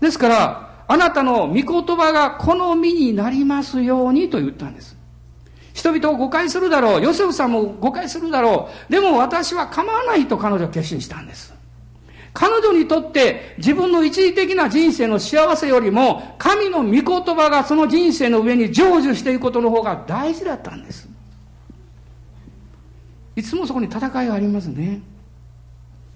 [0.00, 1.64] ですから、あなたの御言
[1.98, 4.96] 葉がこの身になりますようにと言ったんです。
[5.74, 7.02] 人々を誤解するだろう。
[7.02, 8.90] ヨセフさんも誤解するだろう。
[8.90, 11.55] でも私は構わないと彼女は決心したんです。
[12.38, 17.02] 彼女にとって自分の一時的な人生の幸せよりも神の御言
[17.34, 21.08] 葉がその人生の上に成就していくことの方が大事だったんです。
[23.36, 25.00] いつもそこに戦いがありますね。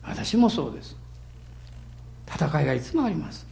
[0.03, 0.95] 私もそうです。
[2.31, 3.47] 戦いがいつもあります。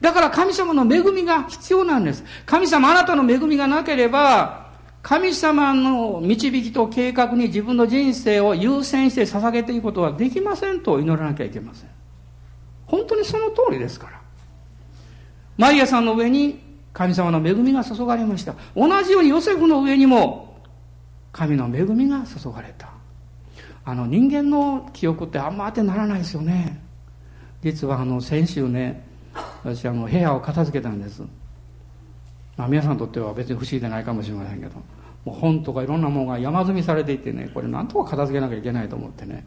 [0.00, 2.24] だから神様の恵みが必要なんです。
[2.46, 4.69] 神様あなたの恵みがなければ
[5.02, 11.90] 神様の導きと計画に自分の人生を優先して捧げていくことはできませんと祈らなきゃいけません。
[12.86, 14.20] 本当にその通りですから。
[15.56, 16.60] マリアさんの上に
[16.92, 18.54] 神様の恵みが注がれました。
[18.76, 20.60] 同じようにヨセフの上にも
[21.32, 22.90] 神の恵みが注がれた。
[23.84, 26.82] あの人間の記憶ってあんま当てならないですよね。
[27.62, 29.02] 実はあの先週ね、
[29.64, 31.22] 私あの部屋を片付けたんです。
[32.60, 34.72] まあ、皆さんにとっては別に不思議でないかもしれませんけど
[35.24, 39.46] もう本とかいろんなものが山積みされていてねこれなんとか片付けなきゃいけないと思ってね。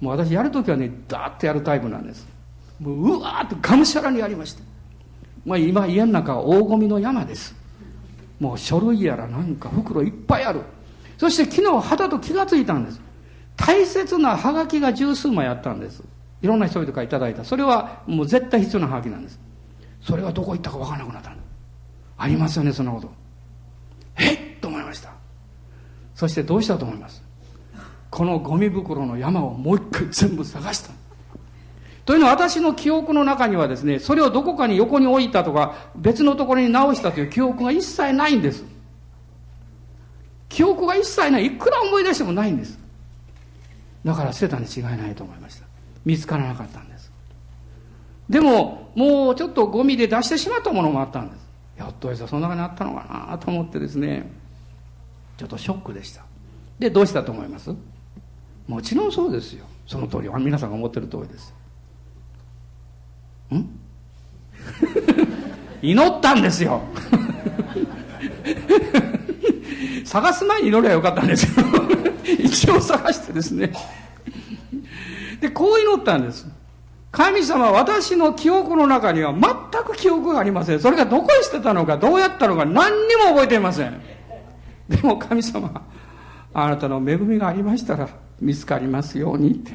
[0.00, 2.26] もう私やるときはねダーッとやるタイプなんです。
[2.80, 4.62] もううわーっとがむしゃらにやりました。
[5.44, 7.54] まあ、今家の中は大ゴミの山です。
[8.40, 10.62] もう書類やらなんか袋いっぱいある。
[11.18, 13.00] そして昨日肌と気がついたんです。
[13.56, 16.02] 大切なハガキが十数枚あったんです。
[16.42, 17.44] いろんな人々からいただいた。
[17.44, 19.38] それはもう絶対必要なハガキなんです。
[20.00, 21.41] それがどこ行ったか分からなくなった
[22.16, 23.10] ありますよねそんなこと。
[24.16, 25.12] えっと思いました。
[26.14, 27.22] そしてどうしたと思います。
[28.10, 30.90] このゴミ袋の山をもう一回全部探した。
[32.04, 38.64] というのは私の記憶の中にはですねそれをどこかに横に置いたとか別のところに直したという記憶が一切ないんです。
[40.48, 41.46] 記憶が一切ない。
[41.46, 42.78] いくら思い出してもないんです。
[44.04, 45.66] だから捨てたに違いないと思いました。
[46.04, 47.10] 見つからなかったんです。
[48.28, 51.51] でももうちょっとゴミで出してしまったものもあったんです。
[51.82, 54.30] ひょっとしてそんなにあったのかなと思ってですね
[55.36, 56.24] ちょっとショックでした。
[56.78, 57.74] でどうしたと思います？
[58.66, 59.64] もちろんそうですよ。
[59.86, 61.54] その通り皆さんが思ってる通りです。
[63.52, 63.68] ん？
[65.82, 66.82] 祈ったんですよ。
[70.04, 71.66] 探す前に祈ればよかったんですよ。
[72.38, 73.72] 一応探してですね。
[75.40, 76.46] でこう祈ったんです。
[77.12, 80.80] 神様私の記憶の中には全く記憶がありません。
[80.80, 84.00] それがどこへ捨てたのかどうやったのか何にも覚えていません。
[84.88, 85.86] でも神様
[86.54, 88.08] あなたの恵みがありましたら
[88.40, 89.72] 見つかりますようにって。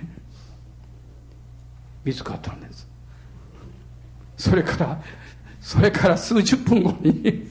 [2.04, 2.88] 見つかったんです。
[4.36, 5.00] それから
[5.62, 7.48] それから数十分後に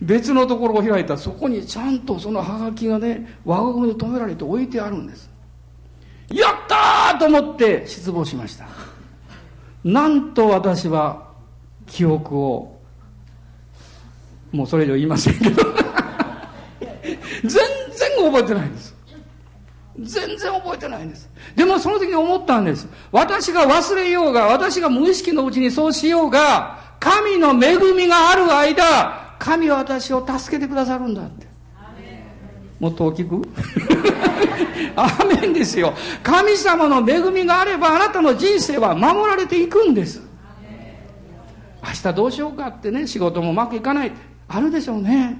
[0.00, 1.18] 別のところを開いた。
[1.18, 5.27] そこにちゃんとそのハガキがね輪ゴムで止められて置いてあるんです。
[6.32, 8.66] やったーと思って失望しました。
[9.84, 11.28] なんと私は
[11.86, 12.78] 記憶を
[14.52, 15.62] もうそれ以上言いませんけど。
[17.42, 18.94] 全然覚えてないんです。
[20.00, 21.28] 全然覚えてないんです。
[21.56, 22.86] でもその時に思ったんです。
[23.10, 31.47] 私が忘れようが私が無意識のうちにそうしようが神の恵みがある間神は私を助けてくださるんだって。
[32.80, 33.42] もっと大きく？
[34.96, 35.94] アーメンですよ。
[36.22, 40.20] 神様の恵みがあればあなたの人生は守られていくんです。
[41.82, 44.12] 明日どうしようかってね仕事もうまくいかない。
[44.48, 45.36] あるでしょうね。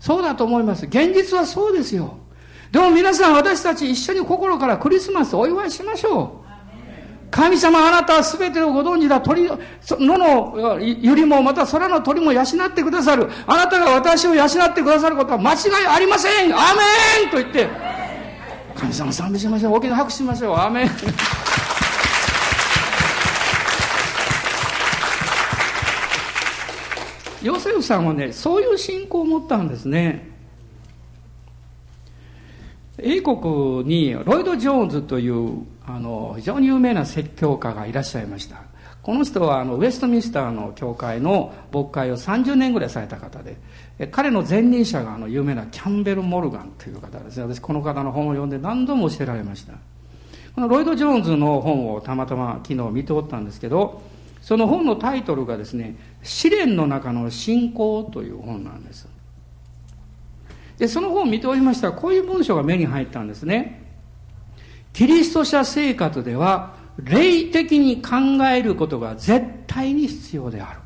[0.00, 0.86] そうだと思います。
[0.86, 2.18] 現実はそうですよ。
[2.72, 6.47] でも皆さん私たち一緒に心からクリスマスお祝いしましょう。
[7.38, 9.20] 神様あなたは全てをご存知だ。
[9.20, 9.56] 鳥の
[9.90, 13.30] 野のよりもまた空の鳥も養ってくださる。
[13.46, 16.52] あなたが私を養ってくださることは間違いありません。
[16.52, 17.68] アーメンと言って。
[18.74, 19.74] 神様賛美しましょう。
[19.74, 20.56] 大きな拍手しましょう。
[20.56, 20.90] アーメン。
[27.40, 30.37] ヨセフさんはねそういう信仰を持ったんですね。
[33.00, 38.62] 英国にロイド・ジョーンズというあの非常に有名な説教家がいらっしゃいました。
[39.02, 43.56] この人はあのウェストミンスターの教会の牧会を30年ぐらいされた方で
[44.10, 47.44] 彼の前任者があの有名なキャンベル・モルガンという方ですね。
[47.44, 49.74] 私この方の本を読んで何度も教えられました。
[50.54, 54.02] このロイド・ジョーンズの本をたまたま昨日見ておったんですけど
[54.42, 59.08] その本のタイトルがですね「試練の中の信仰」という本なんです。
[60.78, 63.84] でその本を見ておりましたらこういう文章が目に入ったんですね。
[64.92, 70.80] キリスト者生活では霊的に考えることが絶対に必要である。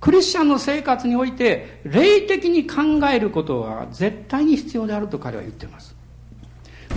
[0.00, 5.96] クリスチャンの生活において霊的に考えることは絶対に必要であると彼は言っています。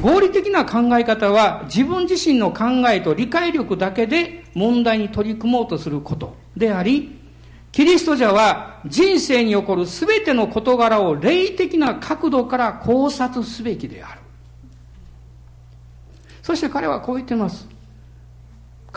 [0.01, 7.18] 合理的な考え方は自分自身の考えと理解力だけで問題に取り組もうとすることであり
[7.71, 14.21] キリスト者は人生に起こる全ての事柄を霊的な角度から考察すべきである。
[16.41, 17.67] そして彼はこう言ってます。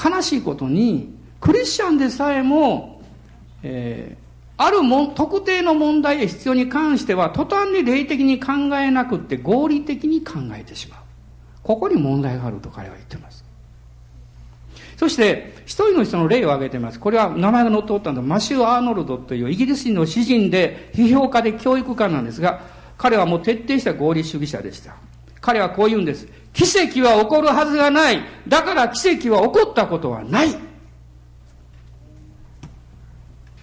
[0.03, 3.03] 悲しいことに、クリスチャンでさえも、
[3.63, 4.23] えー、
[4.57, 11.01] あるも特定の問題や必要に関しては、途端に霊的に考えなくって合理的に考えてしまう。
[11.63, 13.42] ここに問題があると彼は言ってます。
[14.97, 17.01] そして、一人の人の例を挙げています。
[17.01, 22.61] これは名前が載っておったのは、マシュー・アーノルドというイギリス人の詩人で、批評家で教育家なんですが、
[22.97, 24.95] 彼はもう徹底した合理主義者でした。
[25.41, 26.29] 彼はこう言うんです。
[26.53, 28.21] 奇跡は起こるはずがない。
[28.47, 30.55] だから奇跡は起こったことはない。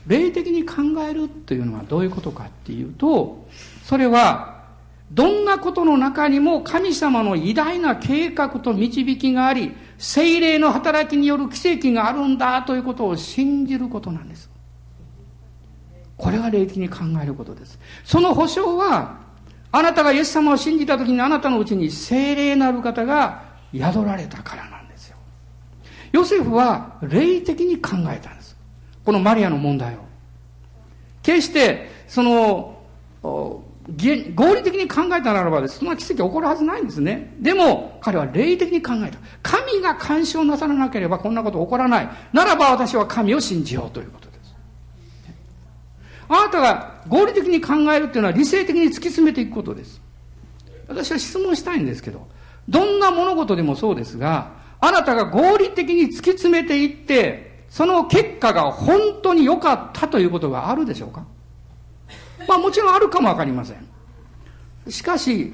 [0.07, 0.77] 霊的に考
[1.07, 3.47] えるというのはどういうことかっていうと、
[3.83, 4.63] それは
[5.11, 14.49] どんなことの中にも神様の偉大な計画と導きがあり、精霊の働きによる奇跡があるんだということを信じることなんです。
[16.17, 17.77] これが霊的に考えることです。
[18.05, 19.17] その保証は、
[19.71, 23.43] あなたがイエス様を信じた時にあなたのうちに精霊なる方が
[23.73, 25.17] 宿られたからなんですよ。
[26.13, 28.55] ヨセフは霊的に考えたんです。
[29.03, 29.99] このマリアの問題を。
[31.21, 32.79] 決して、その、
[34.35, 37.35] 合理的に考えたならばそんな奇跡起こるはずないんですね。
[37.39, 39.17] でも、彼は霊的に考えた。
[39.41, 42.09] 神が干渉なさらなければこんなこと起こらない。
[42.31, 44.55] ならば私は神を信じようということです。
[46.27, 50.01] あなたが合理的に考えるっていうのは理性的に突き詰めていくことです。
[50.87, 52.27] 私は質問したいんですけど、
[52.67, 61.25] どんな物事でもそうですが、あなたが合理的に突き詰めていって、その結果が本当に良かったということがあるでしょうか？
[62.49, 64.91] まあもちろんあるかもわかりません。
[64.91, 65.53] しかし、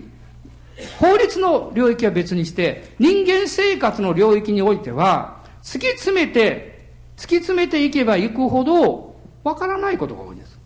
[0.98, 6.88] 法律の領域は別にして、人間生活の領域においては、突き詰めて、
[7.18, 10.58] 突き詰めていけばいくほど、わからないことが多いんです。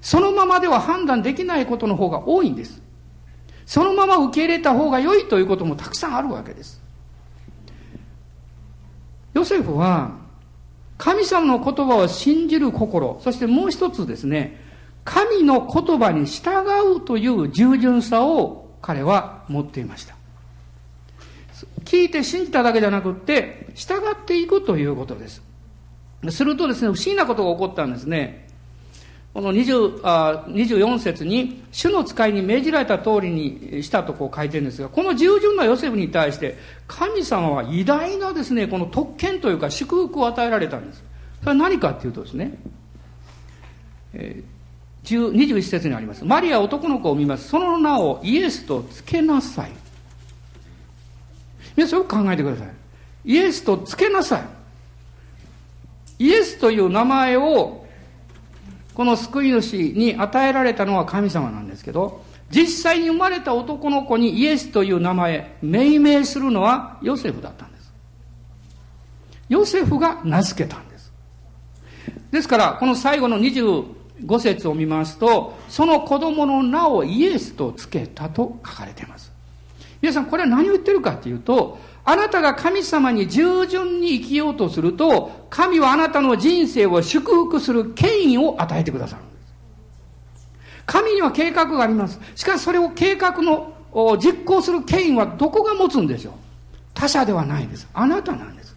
[0.00, 2.80] そのままでは判断できないことの方が多いんです。
[3.66, 6.80] そのまま受け入れた方が良いということもたくさんあるわけです。
[9.34, 10.12] ヨセフは、
[10.98, 14.69] 神様の言葉を信じる心、そしてもう一つですね、
[15.10, 16.62] 神の言葉に従
[16.96, 20.14] うという従順さを彼は持っていました。
[21.84, 25.42] 聞いて信じただけじゃなくって、従っていくということです。
[26.30, 28.46] するとですね、不思議なことが起こったんですね。
[29.34, 36.56] この20あ24節に、主の使いに命じられた通りにしたとこう書いてるんですが、この従順なヨセフに対して、
[36.86, 41.02] 神様は偉大なですね、この特権というか祝福を与えられたんです。
[41.40, 42.54] それは何かっていうとですね、
[44.14, 44.59] えー、
[45.04, 46.24] 21節にあります。
[46.24, 47.48] マリア男の子を見ます。
[47.48, 49.70] その名をイエスと付けなさい。
[51.76, 52.68] 皆さんよく考えてください。
[53.24, 54.42] イエスと付けなさい。
[56.24, 57.86] イエスという名前を
[58.94, 67.92] この救い主に与えられたのは神様なんですけど、実際に生まれた男の子にイエスという名前、命名するのはヨセフだったんです。
[69.48, 71.12] ヨセフが名付けたんです。
[72.32, 73.38] ですから、この最後の
[74.26, 79.32] 25節を見ますと、その子供の名をイエスと付けたと書かれています。
[80.00, 89.54] 皆さん、これは何を言ってるかっていうと、あなたが神様に従順に生きようとすると、神はあなたの人生を祝福する権威を与えてくださるんです。
[90.86, 92.18] 神には計画があります。
[92.34, 93.74] しかしそれを計画の
[94.18, 96.34] 実行する権威はどこが持つんでしょう
[96.94, 97.88] 他者ではないです。
[97.92, 98.76] あなたなんです。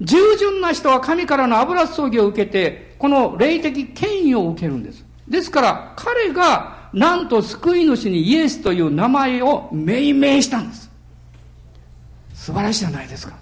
[0.00, 5.04] 従順な人は神からの油注ぎを受けて、この霊的権威を受けるんです。
[5.28, 10.90] ですから、彼がなんと救い主にイエスという名前を命名したんです。
[12.34, 13.34] 素晴らしいじゃないですか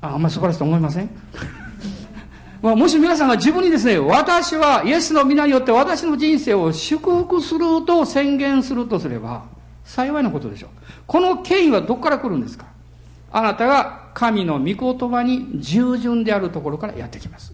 [0.00, 1.08] ああんまり素晴らしいと思いません？
[2.62, 9.44] まあ、もし皆さんが自分にですね、私はイエスの皆によって私の人生を祝福すると宣言するとすれば、
[9.84, 10.70] 幸いなことでしょう。
[11.06, 12.66] この権威はどこから来るんですか？
[13.32, 14.64] あなたが神の御
[14.94, 17.52] 言葉に従順であるところからやってきます。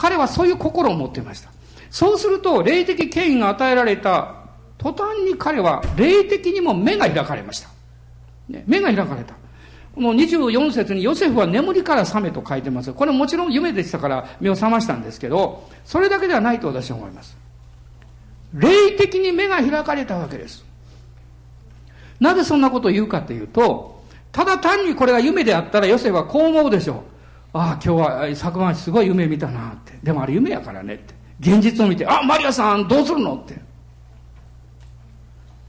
[0.00, 1.50] 彼はそういう心を持っていました。
[1.90, 4.34] そうすると、霊的権威が与えられた
[4.78, 7.68] 途端に彼は霊的にも目が開かれました。
[8.48, 9.34] ね、目が開かれた。
[9.94, 12.94] この24節にヨセフは眠りから覚めと書いてます。
[12.94, 17.36] これもちろん夢でしたから目を覚ましたんですけど、それだけではないと私は思います。
[18.54, 20.64] 霊的に目が開かれたわけです。
[22.18, 27.09] なぜそんなことを言うかというと、ただ単にこれが夢であったらヨセフはこう思うでしょう。
[27.52, 29.98] ああ、今日は昨晩すごい夢見たなって。
[30.02, 31.14] でもあれ夢やからねって。
[31.40, 33.60] 現実を見て、あ、マリアさんどうするのって。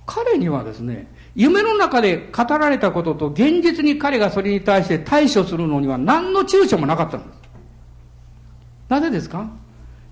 [0.06, 7.40] 彼にはですね、夢の中で語られたことと現実に彼がそれに対して対処するのには何の躊躇もなかったんです。
[8.90, 9.50] なぜですか？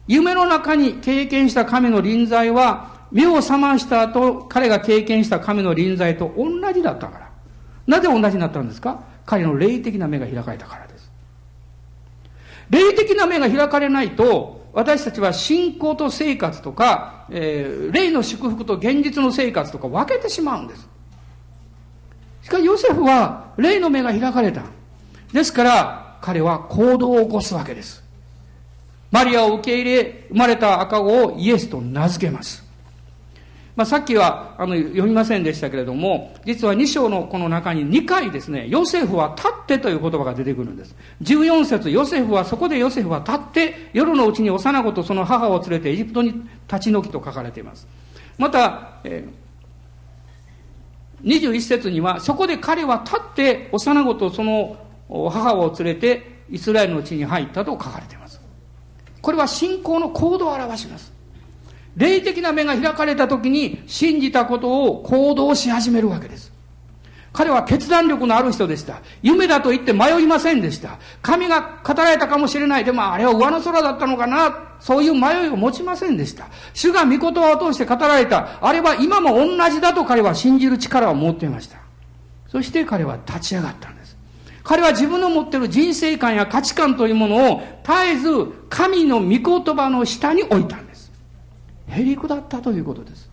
[0.07, 7.29] 夢の中に経験した神の臨在は目を覚ました後彼が経験した神の臨在と同じだったから。
[7.85, 9.03] なぜ同じになったんですか？
[9.25, 10.88] 彼の霊的な目が開かれたから。
[12.69, 20.87] 霊的な目が開かれないと私たちは信仰と生活とか、えー、霊の祝福と現実の生活とか分けてしまうんです。
[22.43, 24.63] しかしヨセフは霊の目が開かれた。
[25.33, 28.03] ですから、彼は行動を起こすわけです。
[29.11, 32.63] マリアを受け入れ、生まれた赤子をイエスと名付けます。
[33.79, 40.93] まあ、さっきはあの読みませんでしたけれども、実は2章のこの中に2回ですね、ヨセフは立ってという言葉が出てくるんです。
[41.21, 46.33] 14節ヨセフは、そこでヨセフは立って、夜のうちに幼子とその母を連れてエジプトに
[46.69, 47.87] 立ち退きと書かれています。
[48.37, 49.49] また、えー
[51.23, 54.75] 21節には、そこで彼は立って幼子とその
[55.07, 58.41] 母を連れてイスラエルの地に入ったと書かれています。
[59.21, 61.18] これは信仰の行動を表します。
[61.99, 66.49] 霊的な目が開かれた時に信じたことを行動し始めるわけです。
[67.33, 69.01] 彼は決断力のある人でした。
[69.21, 70.97] 夢だと言って迷いませんでした。
[71.21, 72.85] 神が語られたかもしれない。
[72.85, 74.77] でもあれは上の空だったのかな。
[74.79, 76.47] そういう迷いを持ちませんでした。
[76.73, 78.65] 主が御言葉を通して語られた。
[78.65, 81.79] あれは今も同じだと彼は信じる力を持っていました。
[82.47, 84.15] そして彼は立ち上がったんです。
[84.63, 88.29] 彼は自分の持っている人生観や価値観というものを絶えず
[88.69, 90.88] 神の御言葉の下に置いたんです。
[91.89, 93.29] へりくだったということです。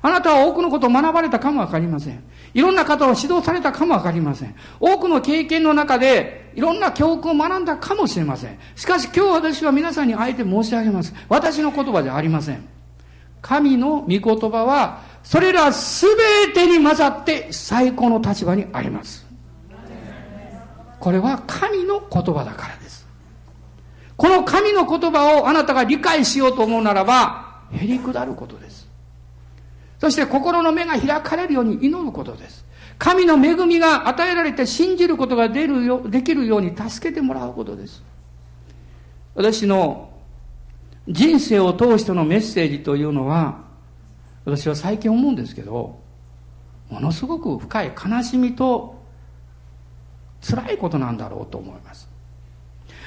[0.00, 2.22] あなたは多くのことを学ばれたかもわかりません。
[2.54, 4.54] いろんな方を指導されたかもわかりません。
[4.80, 8.58] 多くの経験の中で、いろんな教訓を学んだかもしれません。
[8.76, 11.12] しかし今日私は皆さんにあえて申し上げます。
[11.28, 12.64] 私の言葉じゃありません。
[13.42, 16.06] 神の御言葉は、それらす
[16.46, 19.26] べてに混ざって最高の立場にあります。
[21.00, 23.06] これは神の言葉だからです。
[24.16, 28.88] この神の言葉をあなたが理解しようと思うならば、へりくだることです。
[29.98, 32.64] そして心の目が開かれるように祈ることです。
[32.98, 38.02] 神の恵みが与えられて信じることが出るよできるように助けてもらうことです。
[39.34, 40.10] 私の
[41.06, 43.62] 人生を通してのメッセージというのは、
[44.44, 46.00] 私は最近思うんですけど、
[46.90, 49.00] ものすごく深い悲しみと
[50.40, 52.08] 辛いことなんだろうと思います。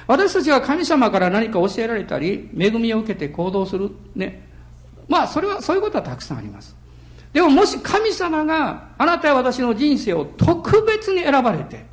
[0.08, 3.92] 私たちが神様から何か教えられたり、恵みを受けて行動する。
[4.16, 4.51] ね。
[5.12, 6.74] まあ、それは、そういうことはたくさんあります。
[7.34, 11.86] でももし神様があなたや私の人生を特別に選ばれて、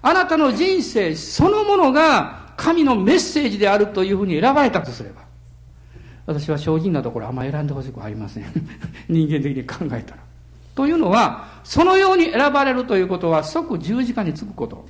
[0.00, 5.20] あなたの人生そのものが神のメッセージであるというふうに選ばれたとすれば、
[6.24, 8.44] 私は正直なところあんま選んでほしくありません。
[9.06, 10.22] 人間的に考えたら。
[10.74, 14.86] というのは、そのように選ばれるということは即十字架につくこと。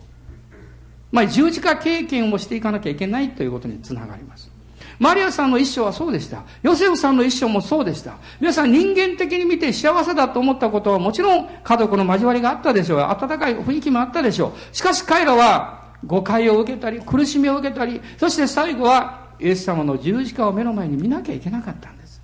[1.11, 4.53] まあ十字架経験をしていかなきゃいけないということにつながります。
[4.99, 6.45] マリアさんの一生はそうでした。
[6.63, 8.15] ヨセフさんの一生もそうでした。
[8.41, 13.01] 皆さん人間的に見て幸せだと思ったことはもちろん家族の交わりがあったでしょう。
[13.01, 14.77] 温かい雰囲気もあったでしょう。
[14.77, 22.21] しかし彼らは誤解を受けたり、苦しみを受けたり、そして最後はイエス様の十字架を目の前に見なきゃいけなかったんです。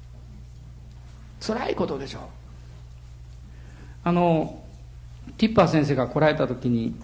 [1.41, 2.23] 辛いことでしょう。
[4.05, 4.63] あの、
[5.37, 6.95] ティッパー先生が来られた時に、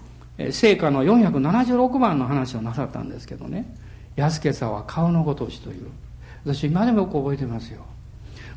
[0.51, 3.67] 聖歌の476番の話をなさったんですけどね。
[4.17, 5.87] 安家さんは顔のごとしという。
[6.45, 7.85] 私今でもよく覚えてますよ。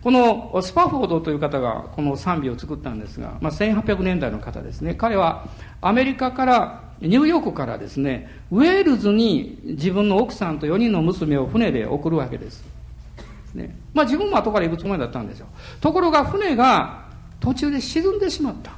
[0.02, 4.94] このスパフォードという方がこの賛美を作ったんですが、まあ、1800年代の方ですね。
[4.94, 5.48] 彼は
[5.82, 12.64] アメリカから、ニューヨークからですね、ウェールズに自分の奥さんと4人の娘を船で送るわけです。
[13.54, 13.76] ね。
[13.94, 15.48] まあ自分も後から行くつもりだったんですよ。
[15.82, 17.06] ところが船が
[17.40, 18.72] 途中で沈んでしまった。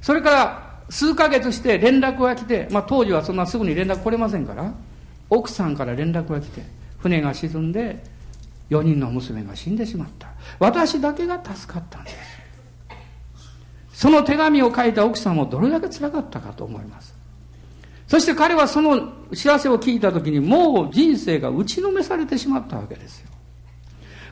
[0.00, 4.72] それから数ヶ月して連絡が来て、まあ当時はそんなすぐに連絡来れませんから、
[5.30, 6.62] 奥さんから連絡が来て
[6.98, 8.02] 船が沈んで
[8.68, 10.28] 4人の娘が死んでしまった。
[10.58, 12.16] 私だけが助かったんです。
[13.92, 17.14] その手紙を書いた奥さんもどれだけ辛かったかと思います。
[18.06, 23.28] そして彼はその知らせを聞いた時にもう人生が打ちのめされてしまったわけですよ。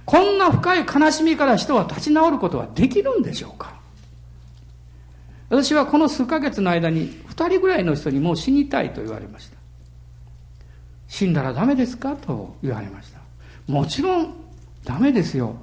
[0.05, 3.79] こんな深い悲しみから人は立ち直ることはできるんでしょうか。
[5.51, 9.58] 私はこの数ヶ月の間に2人ぐらいの人にもう死にたいと言われました。
[11.09, 12.15] 死んだらダメですか？
[12.15, 13.19] と言われました。
[13.67, 14.35] もちろん
[14.85, 15.57] ダメですよ。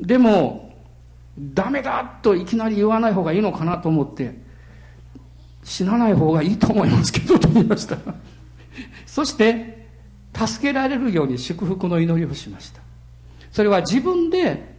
[0.00, 0.74] でも、
[1.38, 4.34] ダメだといきなり言わない方がいいのかなと思って、
[5.64, 7.98] 死なない方がいいと思いますけどと言いました。
[9.06, 9.86] そして、
[10.34, 12.80] 助けられるように祝福の祈りをしました。
[13.52, 14.76] それは自分で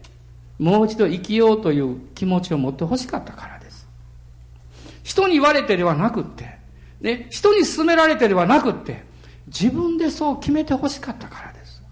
[0.60, 3.88] もう一度生きようという気持ちを持ってほしかったからです。
[5.04, 6.57] 人に言われてではなくって、
[7.02, 9.04] ね、人に勧められてではなくって、
[9.48, 11.84] 自分でそう決めてほしかったからです。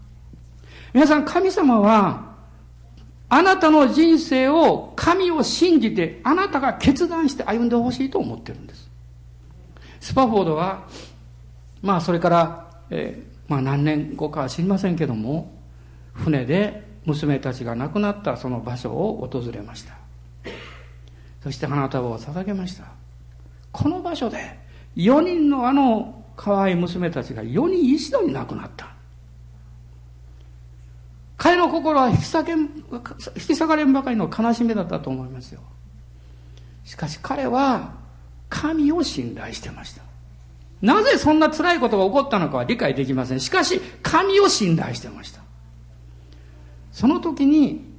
[0.93, 2.35] 皆さん、神様は、
[3.27, 8.89] あなたの人生を神を信じて、あなたが決断して歩んでほしいと思ってるんです。
[9.99, 10.87] スパフォードは、
[11.81, 15.51] まあ、それから、えー、まあ、何年後かは知りませんけども、
[16.13, 19.93] 船で娘たちが亡くなったその場所を訪れました。
[21.43, 22.85] そして花束を捧げました。
[23.71, 24.64] この場所で、
[24.95, 28.87] 4人のあの可愛い娘たちが4人一度に亡くなった。
[31.37, 32.69] 彼の心は引き裂け引
[33.35, 35.61] き裂かれんばかりの悲しみだったと思いますよ。
[36.83, 37.93] しかし彼は
[38.49, 40.01] 神を信頼してました。
[40.81, 43.39] なぜそんな辛いことが起こったのかは理解できません。
[43.39, 45.41] しかし神を信頼してました。
[46.91, 47.93] その時に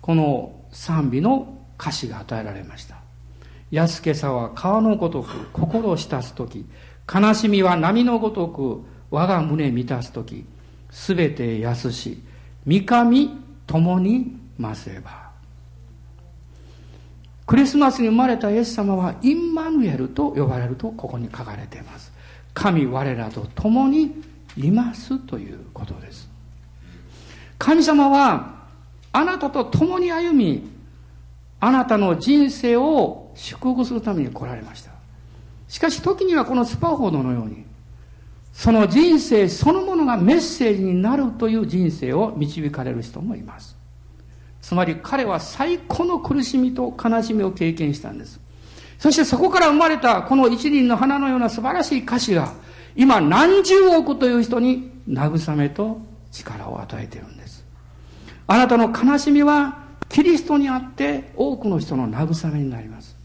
[0.00, 2.95] この賛美の歌詞が与えられました。
[3.70, 6.64] 安けさは川のごとく心を浸す時
[7.12, 10.44] 悲しみは波のごとく我が胸満たす時
[10.90, 12.22] すべて安し
[12.64, 13.28] 三上
[13.66, 15.26] 共に増せば。
[17.46, 22.12] クリスマスに生まれたイエス様はインマヌエルと呼ばれるとここに書かれています。
[22.54, 24.20] 神我らと共に
[24.56, 26.28] いますということです。
[27.58, 28.56] 神様は
[29.12, 30.68] あなたと共に歩み
[31.60, 34.90] あなたの人生を祝福するために来られました
[35.68, 37.64] しかし時にはこのスパフォードのように
[38.56, 43.76] その人生そのものがメッセージになるという人生を導かれる人もいます。
[44.62, 48.40] つまり彼は最高の苦しみと悲しみを経験したんです。
[48.98, 52.54] そしてそこから生まれたこの一輪の花のような素晴らしい歌詞が
[52.96, 56.00] 今何十億という人に慰めと
[56.32, 57.62] 力を与えているんです。
[58.46, 63.15] あなたの悲しみはキリストにあって多くの人の慰めになります。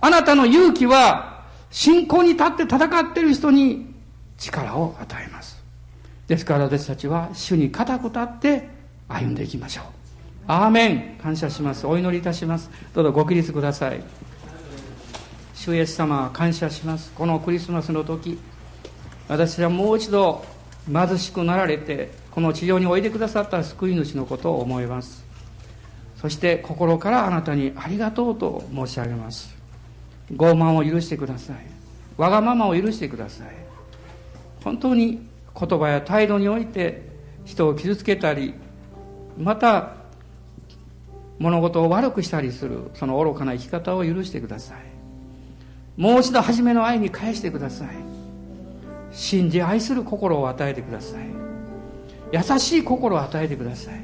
[0.00, 3.94] あなたの勇気は信仰に立って戦っている人に
[4.38, 5.62] 力を与えます。
[6.26, 8.68] ですから私たちは主に固く立って
[9.08, 9.84] 歩んでいきましょう。
[10.46, 11.18] アーメン。
[11.22, 11.86] 感謝します。
[11.86, 12.70] お祈りいたします。
[12.94, 14.02] どうぞご起立ください。
[15.54, 17.12] 主イエス様感謝します。
[17.12, 18.38] このクリスマスの時
[19.28, 20.44] 私はもう一度
[20.90, 25.24] 貧しくなられてこの地上においでくださった救い主のことを思います。
[26.16, 29.59] そして心からあなたにありがとうと申し上げます。
[30.36, 31.56] 傲慢を許してください。
[32.16, 33.48] わがままを許してください。
[34.62, 35.26] 本当に
[35.58, 37.02] 言葉や態度において
[37.44, 38.54] 人を傷つけたり
[39.38, 39.94] また
[41.38, 46.00] 物事を悪くしたりするその愚かな生き方を許してください。
[46.00, 47.88] もう一度初めの愛に返してください。
[49.12, 51.24] 信じ愛する心を与えてください。
[52.32, 53.94] 優しい心を与えてください。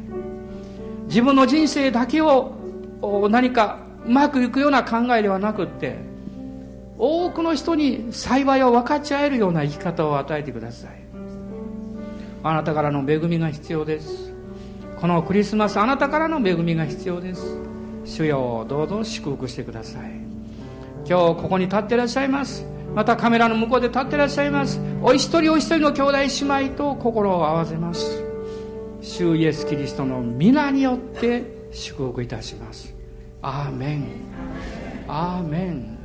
[1.07, 2.53] 自分の人生だけを
[3.31, 6.16] 何かうまくいくような考えではなくって
[6.99, 10.91] 多くの人に幸いを分かち合えるような生き方を与えてください。
[12.43, 14.33] あなたからの恵みが必要です。
[15.01, 17.59] このクリスマスあなたからの恵みが必要です。
[18.05, 20.13] 主よどうぞ祝福してください。
[21.09, 22.65] 今日ここに立っていらっしゃいます。
[22.95, 24.81] またカメラの向こうで立っていらっしゃいます。
[25.03, 28.25] お一人お一人の兄弟姉妹と心を合わせます。
[29.03, 32.95] 主イエス・キリストの皆によって祝福いたします。
[33.43, 34.05] アーメン。
[35.07, 35.96] アーメン。